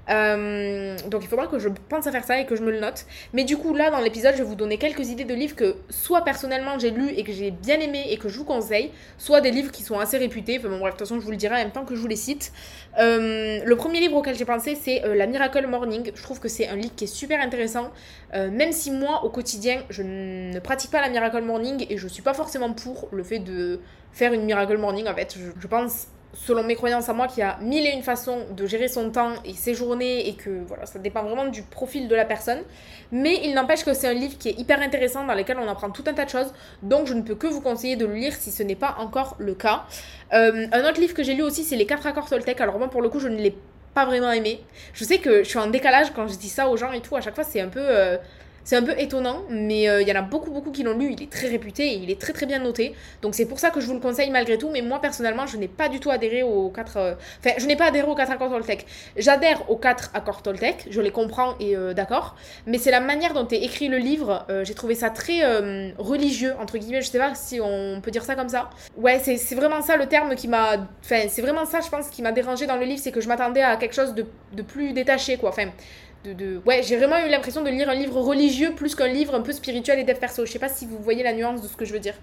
Euh, 0.09 0.95
donc 1.09 1.23
il 1.23 1.27
faudra 1.27 1.47
que 1.47 1.59
je 1.59 1.67
pense 1.89 2.07
à 2.07 2.11
faire 2.11 2.23
ça 2.23 2.39
et 2.39 2.45
que 2.45 2.55
je 2.55 2.63
me 2.63 2.71
le 2.71 2.79
note. 2.79 3.05
Mais 3.33 3.43
du 3.43 3.57
coup, 3.57 3.73
là, 3.73 3.89
dans 3.91 3.99
l'épisode, 3.99 4.33
je 4.33 4.39
vais 4.39 4.47
vous 4.47 4.55
donner 4.55 4.77
quelques 4.77 5.09
idées 5.09 5.25
de 5.25 5.33
livres 5.33 5.55
que 5.55 5.75
soit 5.89 6.23
personnellement 6.23 6.79
j'ai 6.79 6.91
lu 6.91 7.09
et 7.09 7.23
que 7.23 7.31
j'ai 7.31 7.51
bien 7.51 7.79
aimé 7.79 8.05
et 8.09 8.17
que 8.17 8.29
je 8.29 8.37
vous 8.37 8.45
conseille, 8.45 8.91
soit 9.17 9.41
des 9.41 9.51
livres 9.51 9.71
qui 9.71 9.83
sont 9.83 9.99
assez 9.99 10.17
réputés. 10.17 10.57
Enfin 10.59 10.69
bon, 10.69 10.79
bref, 10.79 10.93
de 10.93 10.97
toute 10.97 11.07
façon, 11.07 11.19
je 11.19 11.25
vous 11.25 11.31
le 11.31 11.37
dirai 11.37 11.55
en 11.55 11.59
même 11.59 11.71
temps 11.71 11.85
que 11.85 11.95
je 11.95 12.01
vous 12.01 12.07
les 12.07 12.15
cite. 12.15 12.51
Euh, 12.99 13.59
le 13.63 13.75
premier 13.75 13.99
livre 13.99 14.15
auquel 14.15 14.35
j'ai 14.35 14.45
pensé, 14.45 14.75
c'est 14.75 15.01
La 15.15 15.27
Miracle 15.27 15.65
Morning. 15.67 16.11
Je 16.15 16.23
trouve 16.23 16.39
que 16.39 16.47
c'est 16.47 16.67
un 16.67 16.75
livre 16.75 16.95
qui 16.95 17.03
est 17.03 17.07
super 17.07 17.39
intéressant, 17.41 17.91
même 18.33 18.71
si 18.71 18.91
moi, 18.91 19.23
au 19.23 19.29
quotidien, 19.29 19.83
je 19.89 20.01
ne 20.03 20.47
ne 20.57 20.59
pratique 20.59 20.91
pas 20.91 21.01
la 21.01 21.09
Miracle 21.09 21.41
Morning 21.41 21.85
et 21.89 21.97
je 21.97 22.07
suis 22.07 22.21
pas 22.21 22.33
forcément 22.33 22.73
pour 22.73 23.09
le 23.11 23.23
fait 23.23 23.39
de 23.39 23.79
faire 24.11 24.33
une 24.33 24.43
Miracle 24.43 24.77
Morning 24.77 25.07
en 25.07 25.15
fait. 25.15 25.37
Je, 25.59 25.67
pense 25.67 26.07
selon 26.33 26.63
mes 26.63 26.75
croyances 26.75 27.09
à 27.09 27.13
moi, 27.13 27.27
qu'il 27.27 27.39
y 27.39 27.43
a 27.43 27.57
mille 27.61 27.85
et 27.85 27.91
une 27.91 28.03
façons 28.03 28.45
de 28.55 28.65
gérer 28.65 28.87
son 28.87 29.09
temps 29.09 29.33
et 29.45 29.53
ses 29.53 29.73
journées 29.73 30.27
et 30.27 30.35
que 30.35 30.49
voilà, 30.67 30.85
ça 30.85 30.99
dépend 30.99 31.23
vraiment 31.23 31.47
du 31.47 31.63
profil 31.63 32.07
de 32.07 32.15
la 32.15 32.25
personne. 32.25 32.59
Mais 33.11 33.41
il 33.43 33.53
n'empêche 33.53 33.83
que 33.83 33.93
c'est 33.93 34.07
un 34.07 34.13
livre 34.13 34.37
qui 34.37 34.49
est 34.49 34.59
hyper 34.59 34.81
intéressant 34.81 35.25
dans 35.25 35.33
lequel 35.33 35.57
on 35.59 35.67
apprend 35.67 35.89
tout 35.89 36.03
un 36.07 36.13
tas 36.13 36.25
de 36.25 36.29
choses. 36.29 36.53
Donc 36.83 37.07
je 37.07 37.13
ne 37.13 37.21
peux 37.21 37.35
que 37.35 37.47
vous 37.47 37.61
conseiller 37.61 37.95
de 37.95 38.05
le 38.05 38.13
lire 38.13 38.33
si 38.33 38.51
ce 38.51 38.63
n'est 38.63 38.75
pas 38.75 38.95
encore 38.99 39.35
le 39.39 39.55
cas. 39.55 39.83
Euh, 40.33 40.67
un 40.71 40.89
autre 40.89 40.99
livre 40.99 41.13
que 41.13 41.23
j'ai 41.23 41.33
lu 41.33 41.43
aussi, 41.43 41.63
c'est 41.63 41.75
Les 41.75 41.85
4 41.85 42.05
accords 42.07 42.29
Toltec. 42.29 42.59
Alors 42.61 42.77
moi, 42.77 42.89
pour 42.89 43.01
le 43.01 43.09
coup, 43.09 43.19
je 43.19 43.29
ne 43.29 43.37
l'ai 43.37 43.55
pas 43.93 44.05
vraiment 44.05 44.31
aimé. 44.31 44.61
Je 44.93 45.03
sais 45.03 45.17
que 45.19 45.43
je 45.43 45.49
suis 45.49 45.59
en 45.59 45.67
décalage 45.67 46.11
quand 46.13 46.27
je 46.27 46.37
dis 46.37 46.49
ça 46.49 46.69
aux 46.69 46.77
gens 46.77 46.91
et 46.91 47.01
tout. 47.01 47.15
À 47.15 47.21
chaque 47.21 47.35
fois, 47.35 47.43
c'est 47.43 47.61
un 47.61 47.69
peu. 47.69 47.81
Euh, 47.81 48.17
c'est 48.67 48.75
un 48.75 48.83
peu 48.83 48.99
étonnant, 48.99 49.43
mais 49.49 49.87
euh, 49.87 50.01
il 50.01 50.07
y 50.09 50.11
en 50.11 50.15
a 50.17 50.21
beaucoup, 50.21 50.51
beaucoup 50.51 50.71
qui 50.71 50.83
l'ont 50.83 50.97
lu. 50.97 51.13
Il 51.13 51.23
est 51.23 51.31
très 51.31 51.47
réputé 51.47 51.87
et 51.87 51.95
il 51.95 52.11
est 52.11 52.19
très, 52.19 52.33
très 52.33 52.45
bien 52.45 52.59
noté. 52.59 52.93
Donc 53.21 53.33
c'est 53.33 53.45
pour 53.45 53.59
ça 53.59 53.69
que 53.69 53.79
je 53.79 53.85
vous 53.87 53.93
le 53.93 54.01
conseille 54.01 54.29
malgré 54.29 54.57
tout. 54.57 54.69
Mais 54.69 54.81
moi, 54.81 54.99
personnellement, 54.99 55.47
je 55.47 55.55
n'ai 55.55 55.69
pas 55.69 55.87
du 55.87 56.01
tout 56.01 56.11
adhéré 56.11 56.43
aux 56.43 56.69
4. 56.69 56.97
Euh, 56.97 57.13
enfin, 57.39 57.55
je 57.57 57.65
n'ai 57.65 57.77
pas 57.77 57.85
adhéré 57.85 58.05
aux 58.05 58.13
4 58.15 58.29
accords 58.29 58.49
Toltec. 58.49 58.85
J'adhère 59.15 59.71
aux 59.71 59.77
4 59.77 60.11
accords 60.13 60.41
Toltec, 60.41 60.85
je 60.89 60.99
les 60.99 61.11
comprends 61.11 61.55
et 61.61 61.77
euh, 61.77 61.93
d'accord. 61.93 62.35
Mais 62.65 62.77
c'est 62.77 62.91
la 62.91 62.99
manière 62.99 63.33
dont 63.33 63.47
est 63.47 63.63
écrit 63.63 63.87
le 63.87 63.99
livre. 63.99 64.45
J'ai 64.63 64.73
trouvé 64.73 64.95
ça 64.95 65.11
très 65.11 65.45
religieux, 65.97 66.53
entre 66.59 66.77
guillemets. 66.77 67.01
Je 67.01 67.09
sais 67.09 67.19
pas 67.19 67.35
si 67.35 67.61
on 67.61 68.01
peut 68.01 68.11
dire 68.11 68.25
ça 68.25 68.35
comme 68.35 68.49
ça. 68.49 68.69
Ouais, 68.97 69.21
c'est 69.23 69.55
vraiment 69.55 69.81
ça 69.81 69.95
le 69.95 70.07
terme 70.07 70.35
qui 70.35 70.49
m'a. 70.49 70.75
Enfin, 71.05 71.21
c'est 71.29 71.41
vraiment 71.41 71.63
ça, 71.63 71.79
je 71.79 71.87
pense, 71.87 72.09
qui 72.09 72.21
m'a 72.21 72.33
dérangé 72.33 72.65
dans 72.65 72.75
le 72.75 72.83
livre. 72.83 72.99
C'est 73.01 73.13
que 73.13 73.21
je 73.21 73.29
m'attendais 73.29 73.61
à 73.61 73.77
quelque 73.77 73.95
chose 73.95 74.13
de, 74.13 74.25
de 74.51 74.61
plus 74.61 74.91
détaché, 74.91 75.37
quoi. 75.37 75.51
Enfin 75.51 75.69
Ouais, 76.65 76.81
j'ai 76.83 76.97
vraiment 76.97 77.17
eu 77.25 77.29
l'impression 77.29 77.61
de 77.63 77.69
lire 77.69 77.89
un 77.89 77.95
livre 77.95 78.19
religieux 78.19 78.73
plus 78.75 78.95
qu'un 78.95 79.07
livre 79.07 79.35
un 79.35 79.41
peu 79.41 79.51
spirituel 79.53 79.99
et 79.99 80.03
dev 80.03 80.17
perso. 80.17 80.45
Je 80.45 80.51
sais 80.51 80.59
pas 80.59 80.69
si 80.69 80.85
vous 80.85 80.97
voyez 80.99 81.23
la 81.23 81.33
nuance 81.33 81.61
de 81.61 81.67
ce 81.67 81.75
que 81.75 81.85
je 81.85 81.93
veux 81.93 81.99
dire. 81.99 82.15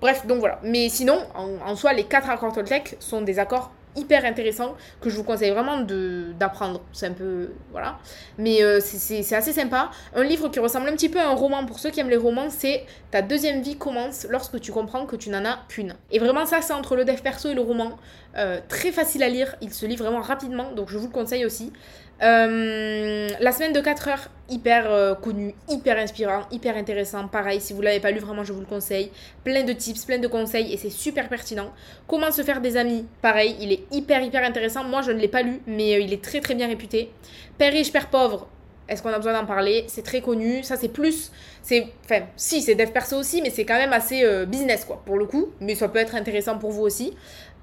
Bref, 0.00 0.26
donc 0.26 0.38
voilà. 0.38 0.60
Mais 0.62 0.88
sinon, 0.88 1.20
en, 1.34 1.76
soi, 1.76 1.92
les 1.92 2.04
quatre 2.04 2.30
accords 2.30 2.52
Toltec 2.52 2.96
sont 3.00 3.20
des 3.22 3.38
accords 3.38 3.70
hyper 3.96 4.24
intéressants 4.24 4.76
que 5.00 5.10
je 5.10 5.16
vous 5.16 5.24
conseille 5.24 5.50
vraiment 5.50 5.80
d'apprendre. 6.38 6.80
C'est 6.92 7.06
un 7.06 7.12
peu. 7.12 7.50
Voilà. 7.72 7.98
Mais 8.38 8.62
euh, 8.62 8.80
c'est 8.80 9.34
assez 9.34 9.52
sympa. 9.52 9.90
Un 10.14 10.22
livre 10.22 10.48
qui 10.48 10.58
ressemble 10.58 10.88
un 10.88 10.92
petit 10.92 11.08
peu 11.08 11.18
à 11.18 11.28
un 11.28 11.34
roman 11.34 11.66
pour 11.66 11.78
ceux 11.78 11.90
qui 11.90 12.00
aiment 12.00 12.10
les 12.10 12.16
romans, 12.16 12.50
c'est 12.50 12.84
Ta 13.10 13.22
deuxième 13.22 13.60
vie 13.60 13.76
commence 13.76 14.26
lorsque 14.30 14.60
tu 14.60 14.70
comprends 14.70 15.04
que 15.04 15.16
tu 15.16 15.30
n'en 15.30 15.44
as 15.44 15.58
qu'une. 15.68 15.94
Et 16.12 16.18
vraiment, 16.18 16.46
ça, 16.46 16.62
c'est 16.62 16.72
entre 16.72 16.94
le 16.96 17.04
dev 17.04 17.20
perso 17.20 17.48
et 17.48 17.54
le 17.54 17.60
roman. 17.60 17.98
Euh, 18.36 18.60
très 18.68 18.92
facile 18.92 19.22
à 19.24 19.28
lire. 19.28 19.56
Il 19.60 19.74
se 19.74 19.84
lit 19.84 19.96
vraiment 19.96 20.20
rapidement, 20.20 20.70
donc 20.72 20.88
je 20.88 20.96
vous 20.96 21.08
le 21.08 21.12
conseille 21.12 21.44
aussi. 21.44 21.72
Euh, 22.22 23.28
la 23.40 23.52
semaine 23.52 23.72
de 23.72 23.80
4 23.80 24.08
heures, 24.08 24.28
hyper 24.50 24.90
euh, 24.90 25.14
connu, 25.14 25.54
hyper 25.68 25.96
inspirant, 25.96 26.42
hyper 26.50 26.76
intéressant. 26.76 27.28
Pareil, 27.28 27.60
si 27.60 27.72
vous 27.72 27.80
l'avez 27.80 28.00
pas 28.00 28.10
lu, 28.10 28.18
vraiment, 28.18 28.44
je 28.44 28.52
vous 28.52 28.60
le 28.60 28.66
conseille. 28.66 29.10
Plein 29.42 29.64
de 29.64 29.72
tips, 29.72 30.04
plein 30.04 30.18
de 30.18 30.28
conseils 30.28 30.72
et 30.72 30.76
c'est 30.76 30.90
super 30.90 31.28
pertinent. 31.30 31.72
Comment 32.06 32.30
se 32.30 32.42
faire 32.42 32.60
des 32.60 32.76
amis, 32.76 33.06
pareil, 33.22 33.56
il 33.60 33.72
est 33.72 33.84
hyper, 33.90 34.22
hyper 34.22 34.44
intéressant. 34.44 34.84
Moi, 34.84 35.00
je 35.00 35.12
ne 35.12 35.18
l'ai 35.18 35.28
pas 35.28 35.42
lu, 35.42 35.60
mais 35.66 35.94
euh, 35.94 36.00
il 36.00 36.12
est 36.12 36.22
très, 36.22 36.40
très 36.40 36.54
bien 36.54 36.66
réputé. 36.66 37.10
Père 37.56 37.72
riche, 37.72 37.90
père 37.90 38.10
pauvre, 38.10 38.48
est-ce 38.86 39.02
qu'on 39.02 39.10
a 39.10 39.16
besoin 39.16 39.32
d'en 39.32 39.46
parler? 39.46 39.84
C'est 39.88 40.02
très 40.02 40.20
connu. 40.20 40.62
Ça, 40.62 40.76
c'est 40.76 40.88
plus. 40.88 41.32
c'est 41.62 41.86
Enfin, 42.04 42.22
si, 42.36 42.60
c'est 42.60 42.74
dev 42.74 42.90
perso 42.90 43.16
aussi, 43.16 43.40
mais 43.40 43.50
c'est 43.50 43.64
quand 43.64 43.76
même 43.76 43.92
assez 43.92 44.24
business, 44.46 44.84
quoi, 44.84 45.00
pour 45.06 45.16
le 45.16 45.26
coup. 45.26 45.50
Mais 45.60 45.76
ça 45.76 45.88
peut 45.88 46.00
être 46.00 46.16
intéressant 46.16 46.58
pour 46.58 46.72
vous 46.72 46.82
aussi. 46.82 47.14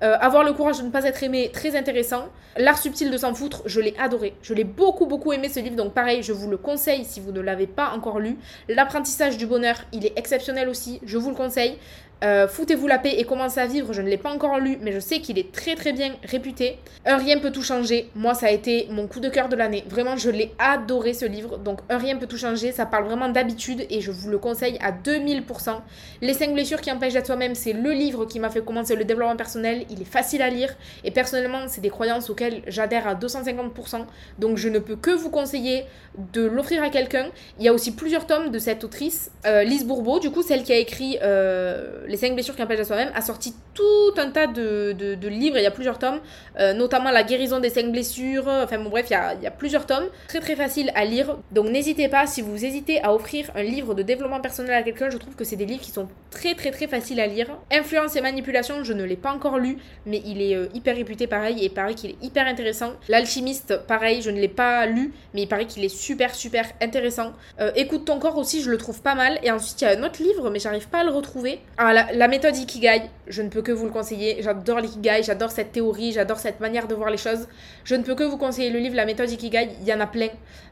Euh, 0.04 0.16
avoir 0.20 0.44
le 0.44 0.54
courage 0.54 0.78
de 0.78 0.84
ne 0.84 0.92
pas 0.92 1.06
être 1.06 1.24
aimé, 1.24 1.50
très 1.52 1.76
intéressant. 1.76 2.28
L'art 2.56 2.78
subtil 2.78 3.10
de 3.10 3.18
s'en 3.18 3.34
foutre, 3.34 3.64
je 3.66 3.80
l'ai 3.82 3.96
adoré. 3.98 4.36
Je 4.44 4.54
l'ai 4.54 4.64
beaucoup, 4.64 5.08
beaucoup 5.08 5.34
aimé 5.34 5.50
ce 5.50 5.60
livre. 5.60 5.76
Donc 5.76 5.94
pareil, 5.94 6.22
je 6.22 6.34
vous 6.34 6.50
le 6.50 6.58
conseille 6.58 7.04
si 7.04 7.20
vous 7.20 7.32
ne 7.32 7.42
l'avez 7.42 7.68
pas 7.68 7.90
encore 7.96 8.20
lu. 8.20 8.38
L'apprentissage 8.70 9.38
du 9.38 9.48
bonheur, 9.48 9.76
il 9.94 10.06
est 10.06 10.18
exceptionnel 10.18 10.70
aussi. 10.70 11.00
Je 11.04 11.18
vous 11.18 11.30
le 11.30 11.36
conseille. 11.36 11.78
Euh, 12.24 12.48
Foutez-vous 12.48 12.88
la 12.88 12.98
paix 12.98 13.16
et 13.20 13.26
commencez 13.26 13.60
à 13.60 13.68
vivre, 13.68 13.94
je 13.94 14.02
ne 14.02 14.10
l'ai 14.10 14.18
pas 14.18 14.32
encore 14.32 14.60
lu, 14.60 14.80
mais 14.82 14.92
je 14.92 15.00
sais 15.00 15.20
qu'il 15.20 15.38
est 15.38 15.52
très 15.52 15.76
très 15.76 15.94
bien 15.94 16.16
réputé. 16.24 16.80
Un 17.06 17.18
rien 17.18 17.38
peut 17.38 17.52
tout 17.52 17.62
changer, 17.62 18.10
moi 18.16 18.34
ça 18.34 18.48
a 18.48 18.52
été 18.52 18.88
mon 18.90 19.08
coup 19.08 19.20
de 19.20 19.30
cœur 19.30 19.50
de 19.50 19.56
l'année. 19.56 19.84
Vraiment, 19.88 20.18
je 20.18 20.32
l'ai 20.32 20.52
adoré 20.58 21.14
ce 21.14 21.26
livre. 21.26 21.60
Donc 21.60 21.80
Un 21.90 22.00
rien 22.00 22.18
peut 22.18 22.26
tout 22.26 22.38
changer, 22.38 22.72
ça 22.72 22.88
parle 22.88 23.06
vraiment 23.06 23.30
d'habitude 23.30 23.86
et 23.92 24.02
je 24.02 24.10
vous 24.12 24.32
le 24.32 24.40
conseille 24.40 24.80
à 24.82 24.92
2000%. 24.92 25.44
Les 26.22 26.34
5 26.34 26.54
blessures 26.54 26.82
qui 26.82 26.92
empêchent 26.92 27.14
d'être 27.14 27.28
soi-même, 27.28 27.54
c'est 27.54 27.74
le 27.74 27.92
livre 27.92 28.26
qui 28.26 28.40
m'a 28.40 28.50
fait 28.50 28.66
commencer 28.66 28.96
le 28.96 29.06
développement 29.06 29.38
personnel. 29.38 29.86
Il 29.92 30.02
est 30.02 30.06
facile 30.06 30.42
à 30.42 30.50
lire 30.50 30.76
et 31.04 31.12
personnellement, 31.12 31.68
c'est 31.68 31.82
des 31.82 31.92
croyances 31.92 32.32
auxquelles 32.32 32.64
j'adhère 32.66 33.08
à 33.08 33.14
250%. 33.14 34.06
Donc 34.40 34.58
je 34.58 34.70
ne 34.70 34.80
peux 34.80 34.96
que 34.96 35.12
vous 35.12 35.30
conseiller 35.30 35.86
de 36.34 36.42
l'offrir 36.42 36.82
à 36.82 36.90
quelqu'un. 36.90 37.28
Il 37.60 37.66
y 37.66 37.68
a 37.68 37.74
aussi 37.74 37.94
plusieurs 37.94 38.26
tomes 38.26 38.50
de 38.50 38.58
cette 38.58 38.84
autrice, 38.84 39.30
euh, 39.46 39.64
Lise 39.64 39.86
Bourbeau, 39.86 40.20
du 40.20 40.32
coup 40.32 40.42
celle 40.42 40.64
qui 40.64 40.74
a 40.74 40.78
écrit... 40.78 41.20
Euh, 41.22 42.07
les 42.08 42.18
5 42.18 42.34
blessures 42.34 42.56
qui 42.56 42.64
empêchent 42.64 42.80
à 42.80 42.86
soi-même, 42.86 43.12
a 43.14 43.22
sorti 43.22 43.54
tout 43.74 43.84
un 44.18 44.32
tas 44.32 44.48
de, 44.48 44.94
de, 44.94 45.28
livres, 45.28 45.58
il 45.58 45.64
y 45.64 45.68
a 45.68 45.72
plusieurs 45.72 46.00
tomes, 46.00 46.20
euh, 46.60 46.74
notamment 46.74 47.12
La 47.12 47.24
guérison 47.24 47.60
des 47.60 47.70
5 47.70 47.92
blessures, 47.92 48.48
enfin 48.48 48.80
bon 48.80 48.90
bref, 48.90 49.08
il 49.10 49.14
y, 49.14 49.16
a, 49.16 49.34
il 49.36 49.44
y 49.44 49.48
a, 49.48 49.52
plusieurs 49.52 49.86
tomes, 49.86 50.08
très 50.28 50.40
très 50.40 50.56
facile 50.56 50.92
à 50.96 51.06
lire, 51.06 51.38
donc 51.52 51.68
n'hésitez 51.70 52.08
pas, 52.08 52.28
si 52.28 52.42
vous 52.42 52.66
hésitez 52.66 53.02
à 53.04 53.14
offrir 53.14 53.52
un 53.56 53.64
livre 53.64 53.94
de 53.94 54.02
développement 54.02 54.42
personnel 54.42 54.74
à 54.74 54.84
quelqu'un, 54.84 55.10
je 55.10 55.18
trouve 55.18 55.36
que 55.36 55.44
c'est 55.44 55.56
des 55.56 55.66
livres 55.66 55.82
qui 55.82 55.92
sont 55.92 56.08
très 56.32 56.56
très 56.56 56.72
très 56.72 56.88
faciles 56.88 57.20
à 57.20 57.28
lire. 57.28 57.48
Influence 57.72 58.16
et 58.16 58.22
manipulation, 58.22 58.84
je 58.84 58.94
ne 58.94 59.04
l'ai 59.04 59.16
pas 59.16 59.32
encore 59.32 59.58
lu, 59.58 59.78
mais 60.06 60.22
il 60.26 60.42
est 60.42 60.56
euh, 60.56 60.68
hyper 60.74 60.96
réputé 60.96 61.28
pareil, 61.28 61.64
et 61.64 61.70
pareil 61.70 61.96
qu'il 61.96 62.12
est 62.12 62.24
hyper 62.24 62.48
intéressant. 62.48 62.94
L'alchimiste, 63.08 63.78
pareil, 63.88 64.22
je 64.22 64.30
ne 64.30 64.40
l'ai 64.40 64.48
pas 64.48 64.86
lu, 64.86 65.14
mais 65.34 65.44
il 65.44 65.48
paraît 65.48 65.66
qu'il 65.66 65.84
est 65.84 65.90
super 65.90 66.36
super 66.36 66.66
intéressant. 66.82 67.34
Euh, 67.60 67.72
Écoute 67.76 68.06
ton 68.06 68.20
corps 68.20 68.38
aussi, 68.38 68.62
je 68.62 68.70
le 68.72 68.78
trouve 68.78 69.02
pas 69.02 69.16
mal, 69.16 69.40
et 69.44 69.52
ensuite 69.52 69.82
il 69.82 69.86
y 69.86 69.88
a 69.88 69.98
un 69.98 70.04
autre 70.04 70.22
livre, 70.22 70.50
mais 70.50 70.60
j'arrive 70.60 70.88
pas 70.88 71.00
à 71.00 71.04
le 71.04 71.12
retrouver. 71.12 71.60
La, 72.14 72.28
méthode 72.28 72.56
Ikigai, 72.56 73.04
je 73.28 73.42
ne 73.42 73.50
peux 73.50 73.62
que 73.62 73.72
vous 73.72 73.86
le 73.86 73.92
conseiller. 73.92 74.42
J'adore 74.42 74.80
l'Ikigai, 74.80 75.24
j'adore 75.24 75.52
cette 75.52 75.72
théorie, 75.72 76.12
j'adore 76.12 76.38
cette 76.40 76.60
manière 76.60 76.88
de 76.88 76.96
voir 76.96 77.10
les 77.10 77.18
choses. 77.18 77.48
Je 77.84 77.96
ne 77.96 78.04
peux 78.04 78.16
que 78.16 78.24
vous 78.24 78.38
conseiller 78.38 78.70
le 78.70 78.80
livre 78.80 78.96
La 78.96 79.06
méthode 79.06 79.30
Ikigai, 79.30 79.70
il 79.82 79.88
y 79.88 79.94
en 79.94 80.00
a 80.00 80.08
plein. 80.08 80.30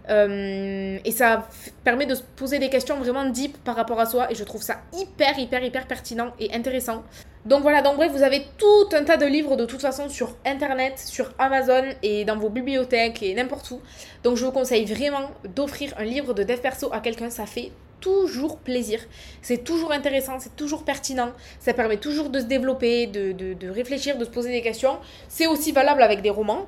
Euh, 0.09 0.97
et 1.03 1.11
ça 1.11 1.47
permet 1.83 2.05
de 2.05 2.15
se 2.15 2.23
poser 2.35 2.59
des 2.59 2.69
questions 2.69 2.97
vraiment 2.97 3.25
deep 3.25 3.57
par 3.63 3.75
rapport 3.75 3.99
à 3.99 4.05
soi. 4.05 4.31
Et 4.31 4.35
je 4.35 4.43
trouve 4.43 4.61
ça 4.61 4.81
hyper, 4.93 5.37
hyper, 5.39 5.63
hyper 5.63 5.87
pertinent 5.87 6.31
et 6.39 6.53
intéressant. 6.53 7.03
Donc 7.45 7.61
voilà, 7.61 7.83
donc 7.83 7.97
bref, 7.97 8.11
vous 8.11 8.23
avez 8.23 8.43
tout 8.57 8.89
un 8.93 9.03
tas 9.03 9.17
de 9.17 9.25
livres 9.25 9.55
de 9.55 9.65
toute 9.65 9.81
façon 9.81 10.09
sur 10.09 10.35
internet, 10.45 10.97
sur 10.97 11.31
Amazon 11.37 11.83
et 12.01 12.25
dans 12.25 12.37
vos 12.37 12.49
bibliothèques 12.49 13.21
et 13.21 13.35
n'importe 13.35 13.69
où. 13.69 13.81
Donc 14.23 14.35
je 14.35 14.45
vous 14.45 14.51
conseille 14.51 14.85
vraiment 14.85 15.29
d'offrir 15.55 15.93
un 15.97 16.05
livre 16.05 16.33
de 16.33 16.43
dev 16.43 16.57
perso 16.57 16.89
à 16.91 17.01
quelqu'un, 17.01 17.29
ça 17.29 17.45
fait 17.45 17.71
toujours 18.05 18.59
plaisir. 18.59 18.99
C'est 19.41 19.63
toujours 19.63 19.91
intéressant, 19.91 20.39
c'est 20.39 20.55
toujours 20.55 20.83
pertinent. 20.83 21.31
Ça 21.59 21.73
permet 21.73 21.97
toujours 21.97 22.29
de 22.29 22.39
se 22.39 22.45
développer, 22.45 23.07
de, 23.07 23.31
de, 23.31 23.69
réfléchir, 23.69 24.15
de 24.19 24.25
se 24.25 24.29
poser 24.29 24.51
des 24.51 24.61
questions. 24.61 24.99
C'est 25.27 25.47
aussi 25.47 25.71
valable 25.71 26.03
avec 26.03 26.21
des 26.21 26.29
romans. 26.29 26.67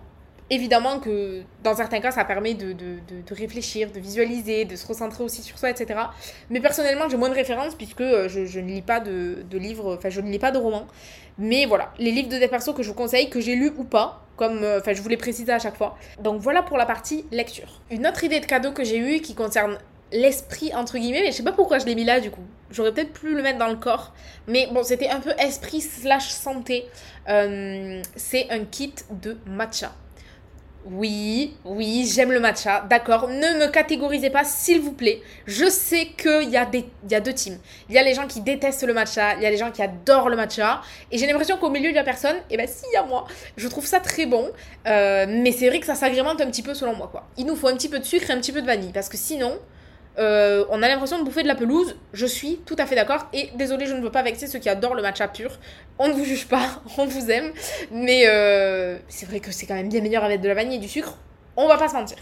Évidemment 0.50 1.00
que 1.00 1.44
dans 1.64 1.76
certains 1.76 2.00
cas, 2.00 2.10
ça 2.10 2.26
permet 2.26 2.56
de, 2.56 2.72
de, 2.74 3.34
réfléchir, 3.36 3.92
de 3.92 4.00
visualiser, 4.00 4.66
de 4.66 4.76
se 4.76 4.88
recentrer 4.88 5.24
aussi 5.24 5.44
sur 5.44 5.60
soi, 5.60 5.70
etc. 5.70 6.00
Mais 6.50 6.60
personnellement, 6.60 7.08
j'ai 7.08 7.18
moins 7.18 7.30
de 7.30 7.36
références 7.36 7.76
puisque 7.76 8.02
euh, 8.02 8.28
je, 8.30 8.46
je, 8.46 8.60
ne 8.60 8.70
lis 8.70 8.82
pas 8.82 9.00
de, 9.00 9.44
livres, 9.52 9.96
enfin, 9.96 10.10
je 10.10 10.22
ne 10.22 10.32
lis 10.32 10.40
pas 10.40 10.52
de 10.52 10.58
romans. 10.58 10.88
Mais 11.38 11.66
voilà, 11.68 11.94
les 12.00 12.12
livres 12.12 12.30
de 12.30 12.40
des 12.40 12.48
persos 12.48 12.74
que 12.74 12.82
je 12.82 12.88
vous 12.88 12.96
conseille, 12.96 13.30
que 13.30 13.42
j'ai 13.42 13.56
lus 13.56 13.74
ou 13.78 13.84
pas, 13.84 14.26
comme 14.38 14.64
euh, 14.64 14.80
enfin, 14.80 14.94
je 14.94 15.02
vous 15.04 15.10
les 15.10 15.18
précise 15.18 15.50
à 15.52 15.60
chaque 15.60 15.78
fois. 15.78 15.98
Donc 16.20 16.42
voilà 16.42 16.64
pour 16.64 16.78
la 16.78 16.88
partie 16.88 17.26
lecture. 17.32 17.82
Une 17.92 18.08
autre 18.08 18.24
idée 18.24 18.40
de 18.40 18.46
cadeau 18.48 18.72
que 18.72 18.84
j'ai 18.84 18.98
eue 18.98 19.20
qui 19.22 19.36
concerne 19.36 19.78
l'esprit 20.12 20.74
entre 20.74 20.98
guillemets, 20.98 21.22
mais 21.22 21.32
je 21.32 21.38
sais 21.38 21.44
pas 21.44 21.52
pourquoi 21.52 21.80
je 21.80 21.86
l'ai 21.86 21.96
mis 21.96 22.06
là 22.06 22.20
du 22.20 22.32
coup. 22.32 22.44
J'aurais 22.70 22.92
peut-être 22.92 23.14
pu 23.14 23.34
le 23.34 23.42
mettre 23.42 23.60
dans 23.60 23.70
le 23.70 23.78
corps, 23.78 24.14
mais 24.48 24.68
bon, 24.72 24.84
c'était 24.84 25.10
un 25.10 25.22
peu 25.22 25.32
esprit 25.40 25.82
slash 25.82 26.30
santé. 26.30 26.86
Euh, 27.30 28.02
c'est 28.16 28.50
un 28.50 28.66
kit 28.66 28.94
de 29.10 29.38
matcha. 29.46 29.94
Oui, 30.90 31.54
oui, 31.66 32.10
j'aime 32.10 32.32
le 32.32 32.40
matcha, 32.40 32.86
d'accord. 32.90 33.28
Ne 33.28 33.60
me 33.60 33.68
catégorisez 33.68 34.30
pas, 34.30 34.46
s'il 34.46 34.80
vous 34.80 34.94
plaît. 34.94 35.22
Je 35.46 35.70
sais 35.70 36.08
qu'il 36.18 36.50
y, 36.50 36.56
a 36.56 36.66
des, 36.66 36.86
y 37.10 37.16
a 37.16 37.20
deux 37.20 37.34
teams. 37.34 37.58
Il 37.90 37.96
y 37.96 37.98
a 37.98 38.04
les 38.04 38.14
gens 38.14 38.26
qui 38.26 38.40
détestent 38.40 38.86
le 38.86 38.94
matcha, 38.94 39.36
il 39.36 39.42
y 39.42 39.46
a 39.46 39.50
les 39.50 39.58
gens 39.58 39.72
qui 39.72 39.82
adorent 39.82 40.30
le 40.30 40.38
matcha. 40.38 40.82
Et 41.12 41.18
j'ai 41.18 41.28
l'impression 41.28 41.58
qu'au 41.58 41.70
milieu, 41.70 41.90
il 41.90 41.96
y 41.96 42.00
a 42.00 42.06
personne. 42.06 42.38
Et 42.50 42.56
ben, 42.56 42.68
si, 42.68 42.86
il 42.90 42.94
y 42.94 42.98
a 42.98 43.04
moi. 43.04 43.28
Je 43.58 43.68
trouve 43.68 43.86
ça 43.86 44.00
très 44.00 44.26
bon. 44.26 44.50
Euh, 44.88 45.26
mais 45.28 45.52
c'est 45.52 45.68
vrai 45.68 45.82
que 45.82 45.86
ça 45.86 45.96
s'agrémente 45.96 46.40
un 46.40 46.48
petit 46.48 46.64
peu 46.64 46.74
selon 46.74 46.96
moi, 46.96 47.10
quoi. 47.12 47.28
Il 47.36 47.46
nous 47.46 47.58
faut 47.58 47.68
un 47.68 47.76
petit 47.76 47.90
peu 47.90 48.00
de 48.00 48.06
sucre 48.06 48.30
et 48.30 48.34
un 48.34 48.38
petit 48.38 48.54
peu 48.54 48.62
de 48.62 48.68
vanille. 48.68 48.94
Parce 48.94 49.10
que 49.10 49.18
sinon, 49.18 49.60
euh, 50.20 50.66
on 50.70 50.82
a 50.82 50.88
l'impression 50.88 51.20
de 51.20 51.24
bouffer 51.24 51.44
de 51.44 51.48
la 51.48 51.56
pelouse. 51.56 51.96
Je 52.14 52.26
suis 52.26 52.60
tout 52.66 52.76
à 52.80 52.86
fait 52.86 52.96
d'accord. 52.96 53.28
Et 53.34 53.50
désolé, 53.56 53.86
je 53.86 53.94
ne 53.94 54.02
veux 54.02 54.12
pas 54.12 54.24
vexer 54.24 54.48
ceux 54.48 54.60
qui 54.60 54.70
adorent 54.70 54.96
le 54.96 55.02
matcha 55.02 55.28
pur. 55.28 55.58
On 56.00 56.08
ne 56.08 56.14
vous 56.14 56.26
juge 56.26 56.48
pas, 56.48 56.82
on 56.98 57.06
vous 57.06 57.32
aime. 57.32 57.52
Mais 57.92 58.24
euh, 58.28 58.98
c'est 59.08 59.28
vrai 59.28 59.40
que 59.40 59.52
c'est 59.52 59.66
quand 59.66 59.76
même 59.76 59.90
bien 59.90 60.02
meilleur 60.02 60.24
avec 60.24 60.42
de 60.42 60.48
la 60.48 60.54
vanille 60.54 60.78
et 60.78 60.82
du 60.82 60.90
sucre. 60.90 61.18
On 61.56 61.68
va 61.68 61.78
pas 61.78 61.90
se 61.90 61.94
mentir. 61.94 62.18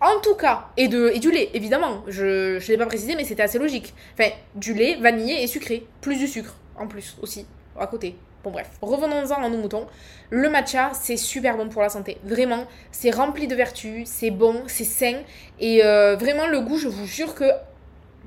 En 0.00 0.20
tout 0.20 0.34
cas, 0.34 0.66
et, 0.76 0.88
de, 0.88 1.12
et 1.14 1.20
du 1.20 1.30
lait, 1.30 1.50
évidemment. 1.54 2.02
Je 2.08 2.54
ne 2.54 2.66
l'ai 2.66 2.76
pas 2.76 2.86
précisé, 2.86 3.14
mais 3.14 3.24
c'était 3.24 3.42
assez 3.42 3.58
logique. 3.58 3.94
Enfin, 4.18 4.30
du 4.54 4.74
lait 4.74 4.96
vanillé 5.00 5.42
et 5.42 5.46
sucré. 5.46 5.86
Plus 6.00 6.16
du 6.16 6.26
sucre, 6.26 6.56
en 6.76 6.88
plus, 6.88 7.16
aussi, 7.22 7.46
à 7.78 7.86
côté. 7.86 8.16
Bon 8.44 8.50
bref, 8.50 8.68
revenons-en 8.80 9.40
à 9.40 9.48
nos 9.48 9.58
moutons. 9.58 9.86
Le 10.30 10.48
matcha, 10.50 10.90
c'est 10.94 11.16
super 11.16 11.56
bon 11.56 11.68
pour 11.68 11.80
la 11.80 11.88
santé. 11.88 12.18
Vraiment, 12.24 12.66
c'est 12.90 13.10
rempli 13.10 13.46
de 13.46 13.54
vertus, 13.54 14.08
c'est 14.08 14.32
bon, 14.32 14.64
c'est 14.66 14.84
sain. 14.84 15.20
Et 15.60 15.84
euh, 15.84 16.16
vraiment, 16.16 16.48
le 16.48 16.60
goût, 16.60 16.76
je 16.76 16.88
vous 16.88 17.06
jure 17.06 17.36
que 17.36 17.44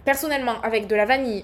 personnellement, 0.06 0.62
avec 0.62 0.88
de 0.88 0.96
la 0.96 1.04
vanille 1.04 1.44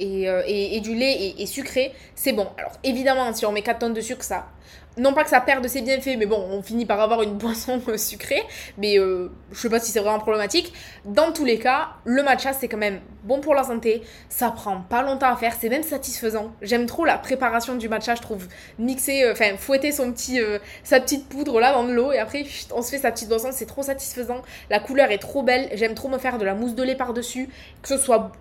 et, 0.00 0.28
euh, 0.28 0.42
et, 0.44 0.80
du 0.80 0.96
lait 0.96 1.34
et, 1.38 1.46
sucré, 1.46 1.92
c'est 2.16 2.32
bon. 2.32 2.48
Alors 2.58 2.72
évidemment, 2.82 3.32
si 3.32 3.46
on 3.46 3.52
met 3.52 3.62
4 3.62 3.78
tonnes 3.78 3.94
de 3.94 4.00
sucre, 4.00 4.24
ça 4.24 4.48
non 4.96 5.14
pas 5.14 5.24
que 5.24 5.30
ça 5.30 5.40
perde 5.40 5.66
ses 5.68 5.80
bienfaits, 5.80 6.16
mais 6.18 6.26
bon, 6.26 6.46
on 6.50 6.62
finit 6.62 6.84
par 6.84 7.00
avoir 7.00 7.22
une 7.22 7.34
boisson 7.38 7.80
sucrée, 7.96 8.42
mais 8.78 8.98
euh, 8.98 9.30
je 9.52 9.58
sais 9.58 9.70
pas 9.70 9.80
si 9.80 9.90
c'est 9.90 10.00
vraiment 10.00 10.18
problématique. 10.18 10.72
Dans 11.04 11.32
tous 11.32 11.44
les 11.44 11.58
cas, 11.58 11.90
le 12.04 12.22
matcha 12.22 12.52
c'est 12.52 12.68
quand 12.68 12.76
même 12.78 13.00
bon 13.24 13.40
pour 13.40 13.54
la 13.54 13.64
santé, 13.64 14.02
ça 14.28 14.50
prend 14.50 14.80
pas 14.80 15.02
longtemps 15.02 15.32
à 15.32 15.36
faire, 15.36 15.54
c'est 15.58 15.68
même 15.68 15.82
satisfaisant. 15.82 16.52
J'aime 16.60 16.86
trop 16.86 17.04
la 17.04 17.16
préparation 17.16 17.76
du 17.76 17.88
matcha, 17.88 18.14
je 18.14 18.22
trouve. 18.22 18.48
Mixer, 18.78 19.22
euh, 19.22 19.32
enfin 19.32 19.56
fouetter 19.56 19.92
son 19.92 20.12
petit, 20.12 20.40
euh, 20.40 20.58
sa 20.84 21.00
petite 21.00 21.28
poudre 21.28 21.58
là 21.60 21.72
dans 21.72 21.84
de 21.84 21.92
l'eau 21.92 22.12
et 22.12 22.18
après 22.18 22.44
on 22.74 22.82
se 22.82 22.90
fait 22.90 22.98
sa 22.98 23.10
petite 23.10 23.28
boisson, 23.28 23.48
c'est 23.52 23.66
trop 23.66 23.82
satisfaisant. 23.82 24.42
La 24.68 24.80
couleur 24.80 25.10
est 25.10 25.18
trop 25.18 25.42
belle, 25.42 25.70
j'aime 25.74 25.94
trop 25.94 26.08
me 26.08 26.18
faire 26.18 26.38
de 26.38 26.44
la 26.44 26.54
mousse 26.54 26.74
de 26.74 26.82
lait 26.82 26.96
par-dessus, 26.96 27.48
que 27.80 27.88
ce 27.88 27.96
soit 27.96 28.32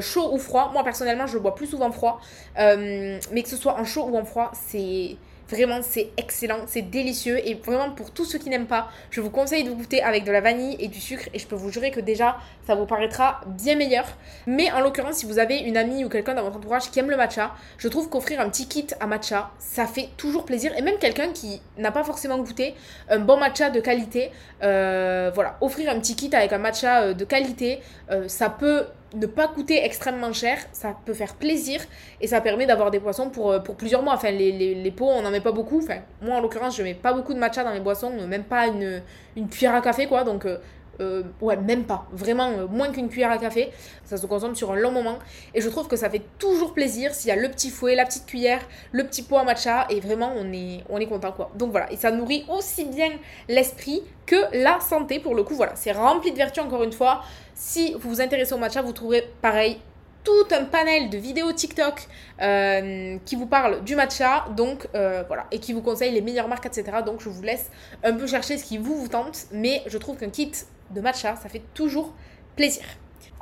chaud 0.00 0.32
ou 0.32 0.38
froid. 0.38 0.70
Moi 0.72 0.84
personnellement 0.84 1.26
je 1.26 1.38
bois 1.38 1.54
plus 1.54 1.66
souvent 1.66 1.90
froid, 1.90 2.20
mais 2.56 3.42
que 3.42 3.48
ce 3.48 3.56
soit 3.56 3.74
en 3.74 3.84
chaud 3.84 4.08
ou 4.10 4.16
en 4.16 4.24
froid, 4.24 4.52
c'est 4.54 5.16
Vraiment, 5.52 5.80
c'est 5.82 6.08
excellent, 6.16 6.60
c'est 6.66 6.80
délicieux. 6.80 7.46
Et 7.46 7.52
vraiment, 7.52 7.90
pour 7.90 8.10
tous 8.10 8.24
ceux 8.24 8.38
qui 8.38 8.48
n'aiment 8.48 8.66
pas, 8.66 8.88
je 9.10 9.20
vous 9.20 9.28
conseille 9.28 9.64
de 9.64 9.70
goûter 9.70 10.02
avec 10.02 10.24
de 10.24 10.32
la 10.32 10.40
vanille 10.40 10.76
et 10.80 10.88
du 10.88 10.98
sucre. 10.98 11.28
Et 11.34 11.38
je 11.38 11.46
peux 11.46 11.56
vous 11.56 11.70
jurer 11.70 11.90
que 11.90 12.00
déjà, 12.00 12.38
ça 12.66 12.74
vous 12.74 12.86
paraîtra 12.86 13.42
bien 13.46 13.76
meilleur. 13.76 14.06
Mais 14.46 14.72
en 14.72 14.80
l'occurrence, 14.80 15.16
si 15.16 15.26
vous 15.26 15.38
avez 15.38 15.58
une 15.58 15.76
amie 15.76 16.06
ou 16.06 16.08
quelqu'un 16.08 16.32
dans 16.32 16.42
votre 16.42 16.56
entourage 16.56 16.90
qui 16.90 16.98
aime 17.00 17.10
le 17.10 17.18
matcha, 17.18 17.54
je 17.76 17.88
trouve 17.88 18.08
qu'offrir 18.08 18.40
un 18.40 18.48
petit 18.48 18.66
kit 18.66 18.86
à 18.98 19.06
matcha, 19.06 19.50
ça 19.58 19.86
fait 19.86 20.08
toujours 20.16 20.46
plaisir. 20.46 20.72
Et 20.78 20.80
même 20.80 20.96
quelqu'un 20.96 21.28
qui 21.34 21.60
n'a 21.76 21.92
pas 21.92 22.02
forcément 22.02 22.38
goûté 22.38 22.74
un 23.10 23.18
bon 23.18 23.36
matcha 23.36 23.68
de 23.68 23.80
qualité, 23.80 24.30
euh, 24.62 25.30
voilà, 25.34 25.58
offrir 25.60 25.90
un 25.90 26.00
petit 26.00 26.16
kit 26.16 26.34
avec 26.34 26.54
un 26.54 26.58
matcha 26.58 27.02
euh, 27.02 27.12
de 27.12 27.26
qualité, 27.26 27.80
euh, 28.10 28.26
ça 28.26 28.48
peut 28.48 28.86
ne 29.14 29.26
pas 29.26 29.48
coûter 29.48 29.84
extrêmement 29.84 30.32
cher, 30.32 30.58
ça 30.72 30.96
peut 31.04 31.14
faire 31.14 31.34
plaisir 31.34 31.80
et 32.20 32.26
ça 32.26 32.40
permet 32.40 32.66
d'avoir 32.66 32.90
des 32.90 32.98
boissons 32.98 33.30
pour, 33.30 33.52
euh, 33.52 33.58
pour 33.58 33.76
plusieurs 33.76 34.02
mois. 34.02 34.14
Enfin, 34.14 34.30
les, 34.30 34.74
les, 34.74 34.90
pots, 34.90 35.08
on 35.08 35.22
n'en 35.22 35.30
met 35.30 35.40
pas 35.40 35.52
beaucoup. 35.52 35.78
Enfin, 35.82 35.98
moi, 36.20 36.36
en 36.36 36.40
l'occurrence, 36.40 36.76
je 36.76 36.82
mets 36.82 36.94
pas 36.94 37.12
beaucoup 37.12 37.34
de 37.34 37.38
matcha 37.38 37.64
dans 37.64 37.72
mes 37.72 37.80
boissons, 37.80 38.10
même 38.26 38.44
pas 38.44 38.66
une, 38.66 39.02
une 39.36 39.48
cuillère 39.48 39.74
à 39.74 39.80
café, 39.80 40.06
quoi. 40.06 40.24
Donc, 40.24 40.46
euh, 40.46 40.58
euh, 41.00 41.22
ouais, 41.40 41.56
même 41.56 41.84
pas. 41.84 42.06
Vraiment, 42.12 42.50
moins 42.68 42.90
qu'une 42.92 43.08
cuillère 43.08 43.30
à 43.30 43.38
café. 43.38 43.70
Ça 44.04 44.16
se 44.16 44.26
consomme 44.26 44.54
sur 44.54 44.72
un 44.72 44.76
long 44.76 44.92
moment. 44.92 45.18
Et 45.54 45.60
je 45.60 45.68
trouve 45.68 45.88
que 45.88 45.96
ça 45.96 46.10
fait 46.10 46.22
toujours 46.38 46.74
plaisir 46.74 47.14
s'il 47.14 47.28
y 47.28 47.32
a 47.32 47.36
le 47.36 47.48
petit 47.50 47.70
fouet, 47.70 47.94
la 47.94 48.04
petite 48.04 48.26
cuillère, 48.26 48.60
le 48.92 49.04
petit 49.04 49.22
pot 49.22 49.38
à 49.38 49.44
matcha. 49.44 49.86
Et 49.90 50.00
vraiment, 50.00 50.32
on 50.36 50.52
est, 50.52 50.84
on 50.88 50.98
est 50.98 51.06
content, 51.06 51.32
quoi. 51.32 51.50
Donc 51.56 51.70
voilà. 51.70 51.90
Et 51.92 51.96
ça 51.96 52.10
nourrit 52.10 52.44
aussi 52.48 52.84
bien 52.84 53.10
l'esprit 53.48 54.02
que 54.26 54.36
la 54.52 54.80
santé, 54.80 55.18
pour 55.18 55.34
le 55.34 55.42
coup. 55.42 55.54
Voilà. 55.54 55.72
C'est 55.76 55.92
rempli 55.92 56.30
de 56.32 56.36
vertus, 56.36 56.62
encore 56.62 56.82
une 56.82 56.92
fois. 56.92 57.22
Si 57.54 57.94
vous 57.94 58.10
vous 58.10 58.20
intéressez 58.20 58.52
au 58.52 58.58
matcha, 58.58 58.82
vous 58.82 58.92
trouverez 58.92 59.28
pareil 59.40 59.78
tout 60.24 60.46
un 60.52 60.64
panel 60.64 61.10
de 61.10 61.18
vidéos 61.18 61.52
TikTok 61.52 62.06
euh, 62.40 63.16
qui 63.24 63.34
vous 63.34 63.46
parlent 63.46 63.82
du 63.82 63.96
matcha, 63.96 64.46
donc 64.56 64.86
voilà, 64.92 65.46
et 65.50 65.58
qui 65.58 65.72
vous 65.72 65.82
conseille 65.82 66.12
les 66.12 66.20
meilleures 66.20 66.48
marques, 66.48 66.66
etc. 66.66 66.98
Donc 67.04 67.20
je 67.20 67.28
vous 67.28 67.42
laisse 67.42 67.70
un 68.04 68.12
peu 68.12 68.26
chercher 68.26 68.56
ce 68.56 68.64
qui 68.64 68.78
vous 68.78 68.94
vous 68.94 69.08
tente, 69.08 69.46
mais 69.50 69.82
je 69.86 69.98
trouve 69.98 70.16
qu'un 70.16 70.30
kit 70.30 70.52
de 70.90 71.00
matcha, 71.00 71.36
ça 71.36 71.48
fait 71.48 71.62
toujours 71.74 72.12
plaisir. 72.56 72.84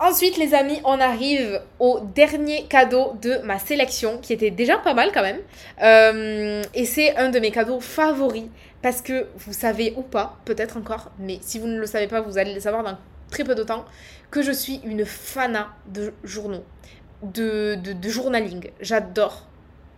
Ensuite, 0.02 0.38
les 0.38 0.54
amis, 0.54 0.80
on 0.84 0.98
arrive 0.98 1.60
au 1.78 2.00
dernier 2.00 2.64
cadeau 2.64 3.12
de 3.20 3.36
ma 3.44 3.58
sélection, 3.58 4.16
qui 4.16 4.32
était 4.32 4.50
déjà 4.50 4.78
pas 4.78 4.94
mal 4.94 5.10
quand 5.12 5.20
même. 5.20 5.40
Euh, 5.82 6.62
et 6.72 6.86
c'est 6.86 7.16
un 7.16 7.28
de 7.28 7.38
mes 7.38 7.50
cadeaux 7.50 7.80
favoris, 7.80 8.46
parce 8.80 9.02
que 9.02 9.26
vous 9.36 9.52
savez 9.52 9.92
ou 9.98 10.02
pas, 10.02 10.38
peut-être 10.46 10.78
encore, 10.78 11.10
mais 11.18 11.38
si 11.42 11.58
vous 11.58 11.66
ne 11.66 11.78
le 11.78 11.84
savez 11.84 12.06
pas, 12.06 12.22
vous 12.22 12.38
allez 12.38 12.54
le 12.54 12.60
savoir 12.60 12.82
dans 12.82 12.96
très 13.30 13.44
peu 13.44 13.54
de 13.54 13.62
temps, 13.62 13.84
que 14.30 14.42
je 14.42 14.52
suis 14.52 14.80
une 14.84 15.04
fana 15.04 15.74
de 15.86 16.12
journaux, 16.24 16.64
de, 17.22 17.76
de, 17.76 18.08
journaling. 18.08 18.70
J'adore 18.80 19.46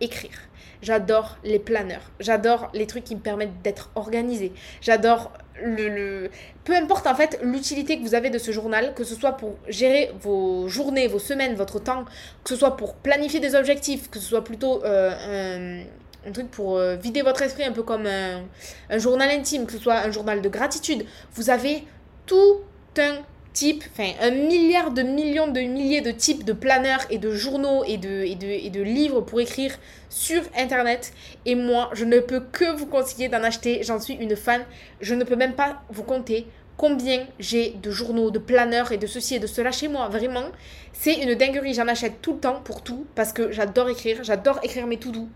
écrire. 0.01 0.49
J'adore 0.81 1.37
les 1.45 1.59
planeurs. 1.59 2.11
J'adore 2.19 2.69
les 2.73 2.87
trucs 2.87 3.05
qui 3.05 3.15
me 3.15 3.21
permettent 3.21 3.61
d'être 3.63 3.89
organisée. 3.95 4.51
J'adore 4.81 5.31
le, 5.63 6.29
Peu 6.65 6.75
importe 6.75 7.07
en 7.07 7.15
fait 7.15 7.39
l'utilité 7.41 7.97
que 7.97 8.03
vous 8.03 8.15
avez 8.15 8.29
de 8.29 8.37
ce 8.37 8.51
journal, 8.51 8.93
que 8.93 9.05
ce 9.05 9.15
soit 9.15 9.33
pour 9.33 9.55
gérer 9.69 10.11
vos 10.19 10.67
journées, 10.67 11.07
vos 11.07 11.19
semaines, 11.19 11.55
votre 11.55 11.79
temps, 11.79 12.03
que 12.43 12.49
ce 12.49 12.57
soit 12.57 12.75
pour 12.75 12.95
planifier 12.95 13.39
des 13.39 13.55
objectifs, 13.55 14.09
que 14.09 14.19
ce 14.19 14.25
soit 14.25 14.43
plutôt 14.43 14.83
euh, 14.83 15.83
un, 16.27 16.31
truc 16.33 16.51
pour 16.51 16.77
euh, 16.77 16.95
vider 16.97 17.21
votre 17.21 17.41
esprit, 17.43 17.63
un 17.63 17.71
peu 17.71 17.83
comme 17.83 18.07
un 18.07 18.97
journal 18.97 19.29
intime, 19.29 19.65
que 19.65 19.71
ce 19.73 19.79
soit 19.79 19.99
un 19.99 20.11
journal 20.11 20.41
de 20.41 20.49
gratitude. 20.49 21.05
Vous 21.35 21.49
avez 21.49 21.85
tout 22.25 22.61
un 22.97 23.17
type, 23.53 23.83
enfin 23.91 24.11
un 24.19 24.31
milliard 24.31 24.91
de 24.91 25.03
millions 25.03 25.47
de 25.47 25.61
milliers 25.61 26.01
de 26.01 26.11
types 26.11 26.43
de 26.43 26.53
planeurs 26.53 27.05
et 27.09 27.19
de 27.19 27.31
journaux 27.31 27.83
et 27.85 27.97
de, 27.97 28.23
et 28.23 28.35
de, 28.35 28.47
et 28.47 28.69
de 28.69 28.81
livres 28.81 29.21
pour 29.21 29.39
écrire 29.39 29.77
sur 30.09 30.41
internet. 30.57 31.13
Et 31.45 31.55
moi, 31.55 31.89
je 31.93 32.05
ne 32.05 32.19
peux 32.19 32.39
que 32.39 32.75
vous 32.75 32.87
conseiller 32.87 33.29
d'en 33.29 33.43
acheter. 33.43 33.83
J'en 33.83 33.99
suis 33.99 34.15
une 34.15 34.35
fan. 34.35 34.63
Je 35.01 35.13
ne 35.15 35.23
peux 35.23 35.35
même 35.35 35.53
pas 35.53 35.83
vous 35.89 36.03
compter 36.03 36.47
combien 36.77 37.27
j'ai 37.39 37.75
de 37.81 37.91
journaux, 37.91 38.31
de 38.31 38.39
planeurs 38.39 38.91
et 38.91 38.97
de 38.97 39.07
ceci 39.07 39.35
et 39.35 39.39
de 39.39 39.47
cela 39.47 39.71
chez 39.71 39.87
moi. 39.87 40.07
Vraiment, 40.09 40.45
c'est 40.91 41.15
une 41.15 41.35
dinguerie. 41.35 41.73
J'en 41.73 41.87
achète 41.87 42.21
tout 42.21 42.33
le 42.33 42.39
temps 42.39 42.61
pour 42.63 42.81
tout 42.81 43.05
parce 43.15 43.33
que 43.33 43.51
j'adore 43.51 43.89
écrire. 43.89 44.23
J'adore 44.23 44.59
écrire 44.63 44.87
mes 44.87 44.97
tout 44.97 45.11
doux. 45.11 45.29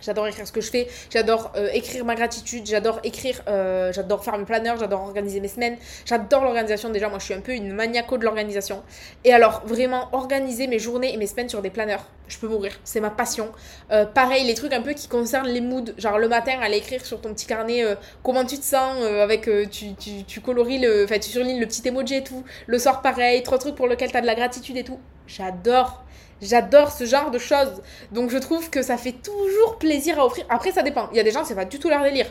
J'adore 0.00 0.26
écrire 0.26 0.46
ce 0.46 0.52
que 0.52 0.60
je 0.60 0.70
fais, 0.70 0.88
j'adore 1.10 1.52
euh, 1.56 1.68
écrire 1.72 2.04
ma 2.04 2.14
gratitude, 2.14 2.66
j'adore 2.66 3.00
écrire, 3.02 3.42
euh, 3.48 3.92
j'adore 3.92 4.24
faire 4.24 4.36
mes 4.38 4.44
planeurs, 4.44 4.78
j'adore 4.78 5.02
organiser 5.02 5.40
mes 5.40 5.48
semaines, 5.48 5.76
j'adore 6.04 6.44
l'organisation. 6.44 6.90
Déjà, 6.90 7.08
moi 7.08 7.18
je 7.18 7.24
suis 7.24 7.34
un 7.34 7.40
peu 7.40 7.52
une 7.52 7.72
maniaco 7.72 8.18
de 8.18 8.24
l'organisation. 8.24 8.82
Et 9.24 9.32
alors, 9.32 9.62
vraiment, 9.66 10.08
organiser 10.12 10.66
mes 10.66 10.78
journées 10.78 11.12
et 11.12 11.16
mes 11.16 11.26
semaines 11.26 11.48
sur 11.48 11.62
des 11.62 11.70
planeurs, 11.70 12.04
je 12.28 12.38
peux 12.38 12.48
mourir, 12.48 12.72
c'est 12.84 13.00
ma 13.00 13.10
passion. 13.10 13.50
Euh, 13.90 14.04
pareil, 14.04 14.44
les 14.44 14.54
trucs 14.54 14.72
un 14.72 14.82
peu 14.82 14.92
qui 14.92 15.08
concernent 15.08 15.48
les 15.48 15.60
moods, 15.60 15.92
genre 15.98 16.18
le 16.18 16.28
matin, 16.28 16.58
aller 16.60 16.78
écrire 16.78 17.04
sur 17.04 17.20
ton 17.20 17.32
petit 17.32 17.46
carnet 17.46 17.82
comment 18.22 18.44
tu 18.44 18.58
te 18.58 18.64
sens, 18.64 19.02
avec 19.02 19.48
tu, 19.70 19.94
tu, 19.94 20.24
tu, 20.24 20.40
coloris 20.40 20.84
enfin 21.04 21.18
tu 21.18 21.30
surlignes 21.30 21.60
le 21.60 21.66
petit 21.66 21.86
emoji 21.86 22.16
et 22.16 22.24
tout. 22.24 22.44
Le 22.66 22.78
soir, 22.78 23.02
pareil, 23.02 23.42
trois 23.42 23.58
trucs 23.58 23.74
pour 23.74 23.86
lesquels 23.86 24.10
tu 24.10 24.16
as 24.16 24.20
de 24.20 24.26
la 24.26 24.34
gratitude 24.34 24.76
et 24.76 24.84
tout. 24.84 24.98
J'adore. 25.26 26.05
J'adore 26.42 26.92
ce 26.92 27.04
genre 27.04 27.30
de 27.30 27.38
choses. 27.38 27.82
Donc 28.12 28.30
je 28.30 28.38
trouve 28.38 28.68
que 28.70 28.82
ça 28.82 28.96
fait 28.96 29.12
toujours 29.12 29.78
plaisir 29.78 30.18
à 30.18 30.26
offrir. 30.26 30.44
Après, 30.48 30.72
ça 30.72 30.82
dépend. 30.82 31.08
Il 31.12 31.16
y 31.16 31.20
a 31.20 31.22
des 31.22 31.30
gens, 31.30 31.44
c'est 31.44 31.54
pas 31.54 31.64
du 31.64 31.78
tout 31.78 31.88
leur 31.88 32.02
délire 32.02 32.26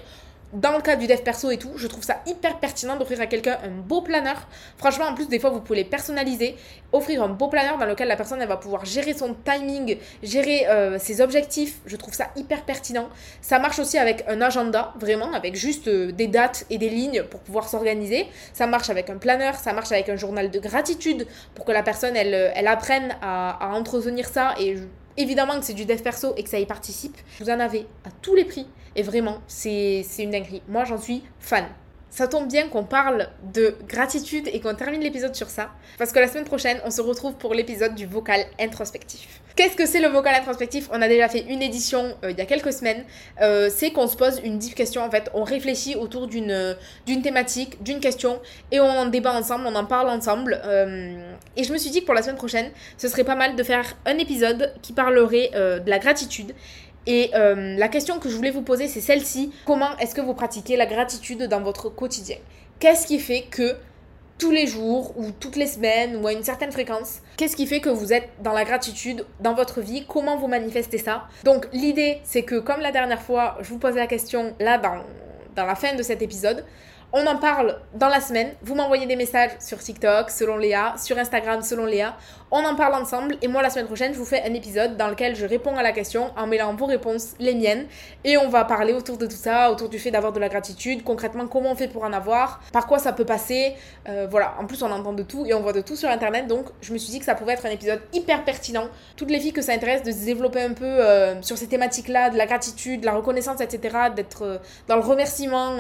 dans 0.56 0.76
le 0.76 0.82
cadre 0.82 1.02
du 1.02 1.08
dev 1.08 1.22
perso 1.22 1.52
et 1.52 1.58
tout, 1.58 1.72
je 1.76 1.86
trouve 1.88 2.04
ça 2.04 2.22
hyper 2.26 2.60
pertinent 2.60 2.96
d'offrir 2.96 3.20
à 3.20 3.28
quelqu'un 3.28 3.58
un 3.64 3.70
beau 3.70 4.02
planeur. 4.02 4.48
Franchement, 4.78 5.06
en 5.06 5.14
plus, 5.14 5.28
des 5.28 5.38
fois, 5.38 5.50
vous 5.50 5.60
pouvez 5.60 5.80
les 5.80 5.86
personnaliser, 5.86 6.56
offrir 6.94 7.22
un 7.22 7.28
beau 7.28 7.50
planeur 7.50 7.78
dans 7.78 7.86
lequel 7.86 8.08
la 8.08 8.16
personne 8.16 8.42
elle 8.42 8.48
va 8.48 8.56
pouvoir 8.58 8.86
gérer 8.86 9.14
son 9.14 9.36
timing, 9.44 9.98
gérer 10.24 10.68
euh, 10.68 10.98
ses 10.98 11.20
objectifs. 11.20 11.80
Je 11.86 11.98
trouve 11.98 12.14
ça 12.14 12.30
hyper 12.38 12.64
pertinent. 12.64 13.10
Ça 13.42 13.60
marche 13.60 13.80
aussi 13.80 13.98
avec 13.98 14.24
un 14.28 14.42
agenda, 14.42 14.94
vraiment, 14.98 15.34
avec 15.34 15.56
juste 15.56 15.90
euh, 15.90 16.12
des 16.14 16.28
dates 16.28 16.66
et 16.70 16.78
des 16.78 16.90
lignes 16.90 17.24
pour 17.24 17.42
pouvoir 17.42 17.68
s'organiser. 17.68 18.28
Ça 18.54 18.66
marche 18.66 18.90
avec 18.90 19.10
un 19.10 19.18
planeur, 19.18 19.56
ça 19.56 19.74
marche 19.74 19.92
avec 19.92 20.08
un 20.08 20.16
journal 20.16 20.52
de 20.52 20.60
gratitude 20.60 21.28
pour 21.54 21.66
que 21.66 21.74
la 21.74 21.84
personne 21.84 22.16
elle, 22.16 22.34
euh, 22.34 22.70
apprenne 22.70 23.16
à, 23.22 23.58
à 23.64 23.76
entretenir 23.76 24.28
ça 24.28 24.56
et 24.60 24.76
évidemment 25.18 25.60
que 25.60 25.66
c'est 25.66 25.74
du 25.74 25.86
dev 25.86 26.02
perso 26.02 26.34
et 26.38 26.44
que 26.44 26.50
ça 26.50 26.60
y 26.60 26.66
participe. 26.66 27.18
Vous 27.40 27.50
en 27.50 27.60
avez 27.60 27.88
à 28.06 28.10
tous 28.22 28.36
les 28.36 28.46
prix. 28.46 28.68
Et 28.96 29.04
vraiment, 29.04 29.42
c'est 29.48 30.06
une 30.20 30.32
dinguerie. 30.32 30.62
Moi, 30.68 30.86
j'en 30.86 30.98
suis 30.98 31.24
fan. 31.40 31.66
ça 32.10 32.28
tombe 32.28 32.48
bien 32.48 32.70
qu'on 32.70 32.86
parle 32.86 33.28
de 33.54 33.76
gratitude 33.90 34.48
et 34.54 34.62
qu'on 34.62 34.74
termine 34.74 35.02
l'épisode 35.02 35.36
sur 35.36 35.50
ça, 35.50 35.72
parce 35.98 36.14
que 36.14 36.20
la 36.20 36.30
semaine 36.30 36.46
prochaine, 36.46 36.80
on 36.86 36.92
se 36.92 37.02
retrouve 37.02 37.34
pour 37.34 37.54
l'épisode 37.54 37.94
du 37.94 38.06
vocal 38.06 38.46
introspectif. 38.58 39.42
Qu'est-ce 39.56 39.78
que 39.78 39.86
c'est 39.86 40.02
le 40.02 40.10
vocal 40.10 40.36
introspectif? 40.36 40.90
On 40.92 41.02
a 41.02 41.08
déjà 41.08 41.30
fait 41.30 41.46
une 41.48 41.62
édition 41.62 42.14
euh, 42.24 42.32
il 42.32 42.38
y 42.38 42.42
a 42.42 42.46
quelques 42.46 42.74
semaines. 42.74 43.06
Euh, 43.42 43.70
c'est 43.74 43.92
qu'on 43.92 44.06
se 44.08 44.18
pose 44.18 44.42
une 44.44 44.60
deep 44.60 44.76
question, 44.76 45.02
en 45.02 45.10
fait, 45.10 45.30
on 45.34 45.46
réfléchit 45.46 45.96
autour 45.96 46.28
d'une 46.28 46.52
euh, 46.52 46.74
d'une 47.06 47.22
thématique, 47.22 47.82
d'une 47.82 48.02
question, 48.02 48.42
et 48.74 48.82
on 48.82 48.90
en 48.90 49.06
débat 49.06 49.32
ensemble, 49.32 49.66
on 49.66 49.76
en 49.76 49.86
parle 49.86 50.10
ensemble. 50.10 50.62
et 51.56 51.64
je 51.64 51.72
me 51.72 51.78
suis 51.78 51.90
dit 51.90 52.02
que 52.02 52.06
pour 52.06 52.16
la 52.16 52.22
semaine 52.22 52.36
prochaine, 52.36 52.70
ce 52.98 53.08
serait 53.08 53.24
pas 53.24 53.36
mal 53.36 53.56
de 53.56 53.64
faire 53.64 53.96
un 54.06 54.18
épisode 54.18 54.74
qui 54.82 54.92
parlerait 54.92 55.52
de 55.54 55.90
la 55.90 56.00
gratitude 56.00 56.54
et 57.08 57.32
euh, 57.36 57.76
la 57.78 57.88
question 57.88 58.20
que 58.20 58.30
je 58.30 58.36
voulais 58.36 58.52
vous 58.52 58.62
poser, 58.62 58.88
c'est 58.88 59.02
celle-ci. 59.02 59.52
Comment 59.66 59.96
est-ce 59.98 60.16
que 60.16 60.22
vous 60.22 60.34
pratiquez 60.34 60.76
la 60.76 60.86
gratitude 60.86 61.44
dans 61.44 61.62
votre 61.62 61.90
quotidien? 61.90 62.38
Qu'est-ce 62.80 63.08
qui 63.08 63.20
fait 63.20 63.44
que 63.44 63.76
tous 64.38 64.52
les 64.52 64.68
jours 64.68 65.18
ou 65.18 65.32
toutes 65.32 65.56
les 65.56 65.68
semaines 65.68 66.18
ou 66.18 66.28
à 66.28 66.34
une 66.34 66.44
certaine 66.44 66.72
fréquence, 66.72 67.20
qu'est-ce 67.38 67.56
qui 67.56 67.66
fait 67.68 67.80
que 67.80 67.90
vous 67.90 68.12
êtes 68.12 68.30
dans 68.42 68.52
la 68.52 68.66
gratitude 68.66 69.26
dans 69.40 69.54
votre 69.54 69.82
vie? 69.82 70.06
Comment 70.08 70.38
vous 70.38 70.48
manifestez 70.48 70.98
ça? 70.98 71.24
Donc 71.44 71.68
l'idée, 71.72 72.20
c'est 72.24 72.44
que 72.44 72.60
comme 72.60 72.82
la 72.82 72.92
dernière 72.92 73.22
fois, 73.22 73.58
je 73.62 73.70
vous 73.70 73.80
pose 73.80 73.96
la 73.96 74.08
question 74.08 74.54
là 74.60 74.78
dans, 74.78 74.98
dans 75.56 75.66
la 75.66 75.76
fin 75.76 75.96
de 75.96 76.04
cet 76.04 76.22
épisode, 76.22 76.66
on 77.14 77.26
en 77.28 77.38
parle 77.38 77.80
dans 77.94 78.10
la 78.10 78.20
semaine. 78.20 78.52
Vous 78.62 78.76
m'envoyez 78.76 79.06
des 79.06 79.16
messages 79.16 79.52
sur 79.62 79.80
TikTok, 79.80 80.30
selon 80.30 80.58
Léa, 80.58 80.96
sur 80.98 81.18
Instagram, 81.18 81.62
selon 81.62 81.86
Léa. 81.86 82.18
On 82.52 82.64
en 82.64 82.76
parle 82.76 82.94
ensemble 82.94 83.38
et 83.42 83.48
moi 83.48 83.64
la 83.64 83.72
semaine 83.72 83.88
prochaine 83.88 84.14
je 84.14 84.20
vous 84.20 84.26
fais 84.26 84.44
un 84.44 84.54
épisode 84.54 84.98
dans 84.98 85.08
lequel 85.08 85.36
je 85.36 85.48
réponds 85.48 85.76
à 85.78 85.82
la 85.82 85.92
question 85.92 86.30
en 86.38 86.46
mêlant 86.46 86.76
vos 86.76 86.86
réponses, 86.86 87.34
les 87.40 87.56
miennes 87.56 87.88
et 88.24 88.38
on 88.38 88.50
va 88.50 88.66
parler 88.66 88.94
autour 88.94 89.18
de 89.18 89.26
tout 89.26 89.36
ça, 89.36 89.72
autour 89.72 89.90
du 89.90 89.98
fait 89.98 90.12
d'avoir 90.12 90.32
de 90.32 90.40
la 90.40 90.48
gratitude, 90.48 91.04
concrètement 91.04 91.48
comment 91.48 91.72
on 91.72 91.76
fait 91.76 91.88
pour 91.88 92.04
en 92.04 92.14
avoir, 92.14 92.62
par 92.72 92.86
quoi 92.86 93.00
ça 93.00 93.14
peut 93.14 93.26
passer, 93.26 93.74
euh, 94.08 94.28
voilà. 94.30 94.54
En 94.60 94.68
plus 94.68 94.84
on 94.84 94.92
entend 94.92 95.14
de 95.14 95.24
tout 95.24 95.48
et 95.48 95.56
on 95.56 95.62
voit 95.62 95.74
de 95.74 95.82
tout 95.82 95.96
sur 95.96 96.08
internet 96.08 96.46
donc 96.46 96.68
je 96.82 96.94
me 96.94 97.00
suis 97.00 97.10
dit 97.10 97.18
que 97.18 97.26
ça 97.26 97.34
pouvait 97.34 97.54
être 97.54 97.66
un 97.66 97.72
épisode 97.72 98.00
hyper 98.14 98.46
pertinent. 98.46 98.90
Toutes 99.18 99.32
les 99.32 99.40
filles 99.40 99.54
que 99.54 99.64
ça 99.64 99.74
intéresse 99.74 100.04
de 100.04 100.12
se 100.12 100.24
développer 100.24 100.62
un 100.62 100.74
peu 100.74 100.86
euh, 100.86 101.42
sur 101.42 101.58
ces 101.58 101.68
thématiques 101.68 102.10
là, 102.10 102.30
de 102.30 102.38
la 102.38 102.46
gratitude, 102.46 103.02
de 103.02 103.08
la 103.08 103.14
reconnaissance 103.14 103.60
etc, 103.60 103.98
d'être 104.16 104.44
euh, 104.44 104.58
dans 104.88 104.98
le 104.98 105.02
remerciement, 105.02 105.78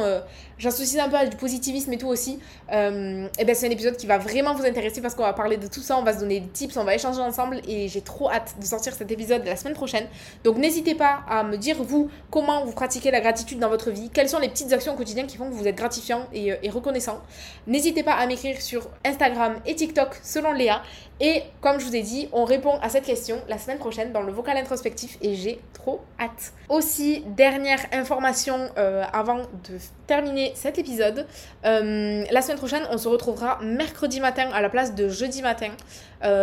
j'associe 0.58 1.04
un 1.04 1.10
peu 1.10 1.17
à 1.17 1.28
du 1.28 1.38
positivisme 1.38 1.93
et 1.93 1.97
tout 1.97 2.08
aussi, 2.08 2.39
et 2.71 2.73
ben 2.73 3.56
c'est 3.56 3.67
un 3.67 3.71
épisode 3.71 3.97
qui 3.97 4.08
va 4.08 4.17
vraiment 4.17 4.56
vous 4.56 4.65
intéresser 4.65 4.99
parce 4.99 5.13
qu'on 5.13 5.23
va 5.23 5.34
parler 5.34 5.58
de 5.58 5.67
tout 5.67 5.82
ça, 5.82 5.97
on 5.97 6.04
va 6.04 6.13
se 6.13 6.19
donner 6.19 6.41
tips, 6.56 6.76
on 6.78 6.84
va 6.84 6.96
échanger 6.96 7.22
ensemble 7.22 7.62
et 7.68 7.88
j'ai 7.88 8.02
trop 8.02 8.32
hâte 8.32 8.56
de 8.60 8.65
sortir 8.65 8.94
cet 8.94 9.12
épisode 9.12 9.46
la 9.46 9.56
semaine 9.56 9.76
prochaine. 9.76 10.08
Donc 10.44 10.58
n'hésitez 10.58 10.96
pas 10.96 11.20
à 11.30 11.44
me 11.44 11.58
dire 11.58 11.84
vous 11.84 12.10
comment 12.32 12.65
vous 12.65 12.72
pratiquez 12.72 13.12
la 13.12 13.22
gratitude 13.22 13.60
dans 13.60 13.70
votre 13.70 13.91
vie, 13.91 14.10
quelles 14.10 14.30
sont 14.30 14.39
les 14.39 14.50
petites 14.50 14.74
actions 14.74 14.96
quotidiennes 14.96 15.28
qui 15.28 15.38
font 15.38 15.50
que 15.50 15.54
vous 15.54 15.68
êtes 15.68 15.76
gratifiant 15.76 16.28
et, 16.34 16.54
euh, 16.54 16.56
reconnaissant. 16.72 17.20
N'hésitez 17.68 18.04
pas 18.04 18.13
à 18.13 18.26
m'écrire 18.26 18.62
sur 18.62 18.88
Instagram 19.06 19.56
et 19.65 19.76
TikTok 19.76 20.20
selon 20.24 20.54
Léa 20.54 20.82
et 21.20 21.44
comme 21.62 21.80
je 21.80 21.86
vous 21.86 21.96
ai 21.96 22.02
dit, 22.02 22.28
on 22.34 22.44
répond 22.44 22.78
à 22.82 22.89
cette 22.89 23.06
question 23.06 23.38
la 23.48 23.58
semaine 23.58 23.78
prochaine 23.78 24.12
dans 24.12 24.22
le 24.22 24.34
vocal 24.34 24.58
introspectif 24.58 25.18
et 25.22 25.36
j'ai 25.36 25.62
trop 25.74 26.02
hâte. 26.20 26.52
Aussi, 26.68 27.24
dernière 27.28 27.80
information 27.94 28.70
euh, 28.78 29.04
avant 29.13 29.38
de 29.38 29.78
terminer 30.08 30.52
cet 30.56 30.78
épisode. 30.78 31.26
Euh, 31.65 32.26
la 32.30 32.41
semaine 32.41 32.58
prochaine, 32.58 32.84
on 32.91 32.98
se 32.98 33.08
retrouvera 33.08 33.60
mercredi 33.62 34.20
matin 34.20 34.50
à 34.54 34.62
la 34.62 34.70
place 34.70 34.94
de 34.94 35.08
jeudi 35.08 35.41
matin. 35.41 35.72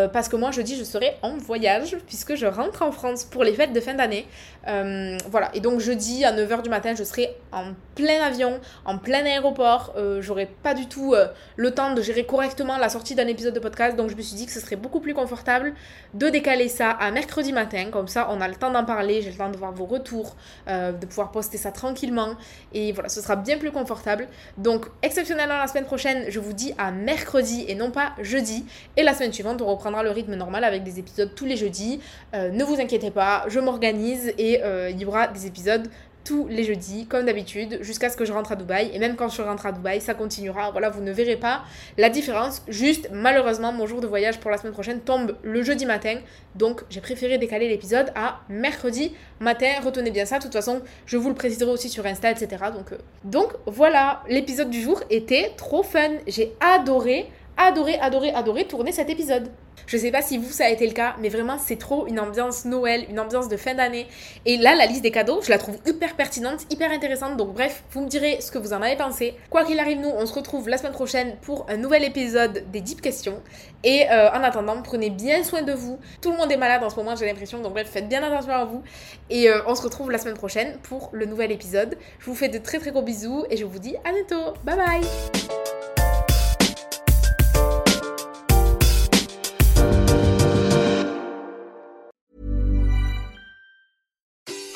Parce 0.08 0.28
que 0.28 0.36
moi, 0.36 0.50
jeudi, 0.50 0.76
je 0.76 0.84
serai 0.84 1.16
en 1.22 1.36
voyage 1.36 1.96
puisque 2.06 2.34
je 2.34 2.46
rentre 2.46 2.82
en 2.82 2.92
France 2.92 3.24
pour 3.24 3.44
les 3.44 3.54
fêtes 3.54 3.72
de 3.72 3.80
fin 3.80 3.94
d'année. 3.94 4.26
voilà, 4.64 5.50
et 5.54 5.60
donc 5.60 5.80
jeudi 5.80 6.24
à 6.24 6.32
9h 6.32 6.62
du 6.62 6.70
matin, 6.70 6.94
je 6.96 7.04
serai 7.04 7.34
en 7.52 7.72
plein 7.94 8.22
avion, 8.22 8.60
en 8.84 8.98
plein 8.98 9.24
aéroport. 9.24 9.94
J'aurai 10.20 10.46
pas 10.62 10.74
du 10.74 10.86
tout 10.86 11.14
le 11.56 11.70
temps 11.70 11.94
de 11.94 12.02
gérer 12.02 12.24
correctement 12.24 12.78
la 12.78 12.88
sortie 12.88 13.14
d'un 13.14 13.26
épisode 13.26 13.54
de 13.54 13.60
podcast. 13.60 13.96
Donc 13.96 14.10
je 14.10 14.16
me 14.16 14.22
suis 14.22 14.36
dit 14.36 14.46
que 14.46 14.52
ce 14.52 14.60
serait 14.60 14.76
beaucoup 14.76 15.00
plus 15.00 15.14
confortable 15.14 15.74
de 16.14 16.28
décaler 16.28 16.68
ça 16.68 16.90
à 16.90 17.10
mercredi 17.10 17.52
matin. 17.52 17.86
Comme 17.90 18.08
ça, 18.08 18.28
on 18.30 18.40
a 18.40 18.48
le 18.48 18.54
temps 18.54 18.70
d'en 18.70 18.84
parler, 18.84 19.22
j'ai 19.22 19.30
le 19.30 19.36
temps 19.36 19.50
de 19.50 19.56
voir 19.56 19.72
vos 19.72 19.86
retours, 19.86 20.36
euh, 20.68 20.92
de 20.92 21.06
pouvoir 21.06 21.30
poster 21.30 21.58
ça 21.58 21.72
tranquillement. 21.72 22.34
Et 22.72 22.92
voilà, 22.92 23.08
ce 23.08 23.20
sera 23.20 23.36
bien 23.36 23.58
plus 23.58 23.70
confortable. 23.70 24.28
Donc, 24.58 24.86
exceptionnellement, 25.02 25.58
la 25.58 25.66
semaine 25.66 25.84
prochaine, 25.84 26.24
je 26.28 26.40
vous 26.40 26.52
dis 26.52 26.74
à 26.78 26.90
mercredi 26.90 27.64
et 27.68 27.74
non 27.74 27.90
pas 27.90 28.12
jeudi. 28.20 28.64
Et 28.96 29.02
la 29.02 29.14
semaine 29.14 29.32
suivante, 29.32 29.62
on 29.62 29.74
le 30.00 30.10
rythme 30.10 30.34
normal 30.34 30.64
avec 30.64 30.82
des 30.84 30.98
épisodes 30.98 31.34
tous 31.34 31.44
les 31.44 31.58
jeudis. 31.58 32.00
Euh, 32.32 32.50
ne 32.50 32.64
vous 32.64 32.80
inquiétez 32.80 33.10
pas, 33.10 33.44
je 33.48 33.60
m'organise 33.60 34.32
et 34.38 34.62
euh, 34.62 34.88
il 34.88 34.98
y 34.98 35.04
aura 35.04 35.28
des 35.28 35.46
épisodes 35.46 35.90
tous 36.24 36.46
les 36.48 36.64
jeudis, 36.64 37.06
comme 37.06 37.26
d'habitude, 37.26 37.78
jusqu'à 37.80 38.08
ce 38.08 38.16
que 38.16 38.24
je 38.24 38.32
rentre 38.32 38.52
à 38.52 38.56
Dubaï. 38.56 38.90
Et 38.92 38.98
même 38.98 39.16
quand 39.16 39.28
je 39.28 39.42
rentre 39.42 39.66
à 39.66 39.72
Dubaï, 39.72 40.00
ça 40.00 40.14
continuera. 40.14 40.70
Voilà, 40.70 40.88
vous 40.88 41.02
ne 41.02 41.12
verrez 41.12 41.36
pas 41.36 41.62
la 41.98 42.10
différence. 42.10 42.62
Juste, 42.68 43.08
malheureusement, 43.12 43.72
mon 43.72 43.86
jour 43.86 44.00
de 44.00 44.06
voyage 44.06 44.38
pour 44.38 44.50
la 44.50 44.58
semaine 44.58 44.72
prochaine 44.72 45.00
tombe 45.00 45.36
le 45.42 45.62
jeudi 45.62 45.86
matin. 45.86 46.18
Donc, 46.54 46.82
j'ai 46.90 47.00
préféré 47.00 47.38
décaler 47.38 47.68
l'épisode 47.68 48.12
à 48.14 48.40
mercredi 48.48 49.12
matin. 49.40 49.68
Retenez 49.84 50.10
bien 50.10 50.24
ça. 50.24 50.38
De 50.38 50.44
toute 50.44 50.52
façon, 50.52 50.82
je 51.06 51.16
vous 51.16 51.28
le 51.28 51.34
préciserai 51.34 51.70
aussi 51.70 51.88
sur 51.88 52.06
Insta, 52.06 52.30
etc. 52.30 52.62
Euh, 52.62 52.96
donc 53.24 53.52
voilà, 53.66 54.22
l'épisode 54.28 54.70
du 54.70 54.80
jour 54.80 55.02
était 55.10 55.52
trop 55.56 55.82
fun. 55.82 56.10
J'ai 56.26 56.52
adoré 56.60 57.28
adoré, 57.62 57.98
adoré, 57.98 58.30
adoré 58.30 58.66
tourner 58.66 58.92
cet 58.92 59.10
épisode. 59.10 59.50
Je 59.86 59.96
sais 59.96 60.10
pas 60.10 60.22
si 60.22 60.38
vous 60.38 60.50
ça 60.50 60.66
a 60.66 60.68
été 60.68 60.86
le 60.86 60.92
cas, 60.92 61.16
mais 61.20 61.28
vraiment 61.28 61.58
c'est 61.58 61.76
trop 61.76 62.06
une 62.06 62.20
ambiance 62.20 62.64
Noël, 62.64 63.04
une 63.10 63.18
ambiance 63.18 63.48
de 63.48 63.56
fin 63.56 63.74
d'année. 63.74 64.06
Et 64.46 64.56
là, 64.56 64.74
la 64.74 64.86
liste 64.86 65.02
des 65.02 65.10
cadeaux, 65.10 65.40
je 65.42 65.50
la 65.50 65.58
trouve 65.58 65.78
hyper 65.86 66.14
pertinente, 66.14 66.60
hyper 66.70 66.90
intéressante. 66.90 67.36
Donc 67.36 67.52
bref, 67.52 67.82
vous 67.92 68.02
me 68.02 68.08
direz 68.08 68.40
ce 68.40 68.50
que 68.50 68.58
vous 68.58 68.72
en 68.72 68.82
avez 68.82 68.96
pensé. 68.96 69.34
Quoi 69.50 69.64
qu'il 69.64 69.78
arrive, 69.80 70.00
nous, 70.00 70.10
on 70.10 70.26
se 70.26 70.34
retrouve 70.34 70.68
la 70.68 70.78
semaine 70.78 70.92
prochaine 70.92 71.36
pour 71.42 71.66
un 71.68 71.76
nouvel 71.76 72.04
épisode 72.04 72.64
des 72.70 72.80
Deep 72.80 73.00
Questions. 73.00 73.42
Et 73.84 74.06
euh, 74.10 74.30
en 74.30 74.42
attendant, 74.42 74.80
prenez 74.82 75.10
bien 75.10 75.42
soin 75.42 75.62
de 75.62 75.72
vous. 75.72 75.98
Tout 76.20 76.30
le 76.30 76.36
monde 76.36 76.52
est 76.52 76.56
malade 76.56 76.82
en 76.84 76.90
ce 76.90 76.96
moment, 76.96 77.16
j'ai 77.16 77.26
l'impression. 77.26 77.60
Donc 77.60 77.72
bref, 77.72 77.88
faites 77.90 78.08
bien 78.08 78.22
attention 78.22 78.52
à 78.52 78.64
vous. 78.64 78.82
Et 79.30 79.48
euh, 79.48 79.60
on 79.66 79.74
se 79.74 79.82
retrouve 79.82 80.10
la 80.10 80.18
semaine 80.18 80.36
prochaine 80.36 80.78
pour 80.82 81.10
le 81.12 81.26
nouvel 81.26 81.50
épisode. 81.50 81.96
Je 82.20 82.26
vous 82.26 82.34
fais 82.34 82.48
de 82.48 82.58
très 82.58 82.78
très 82.78 82.92
gros 82.92 83.02
bisous 83.02 83.44
et 83.50 83.56
je 83.56 83.64
vous 83.64 83.78
dis 83.78 83.96
à 84.04 84.12
bientôt. 84.12 84.54
Bye 84.64 84.76
bye 84.76 85.41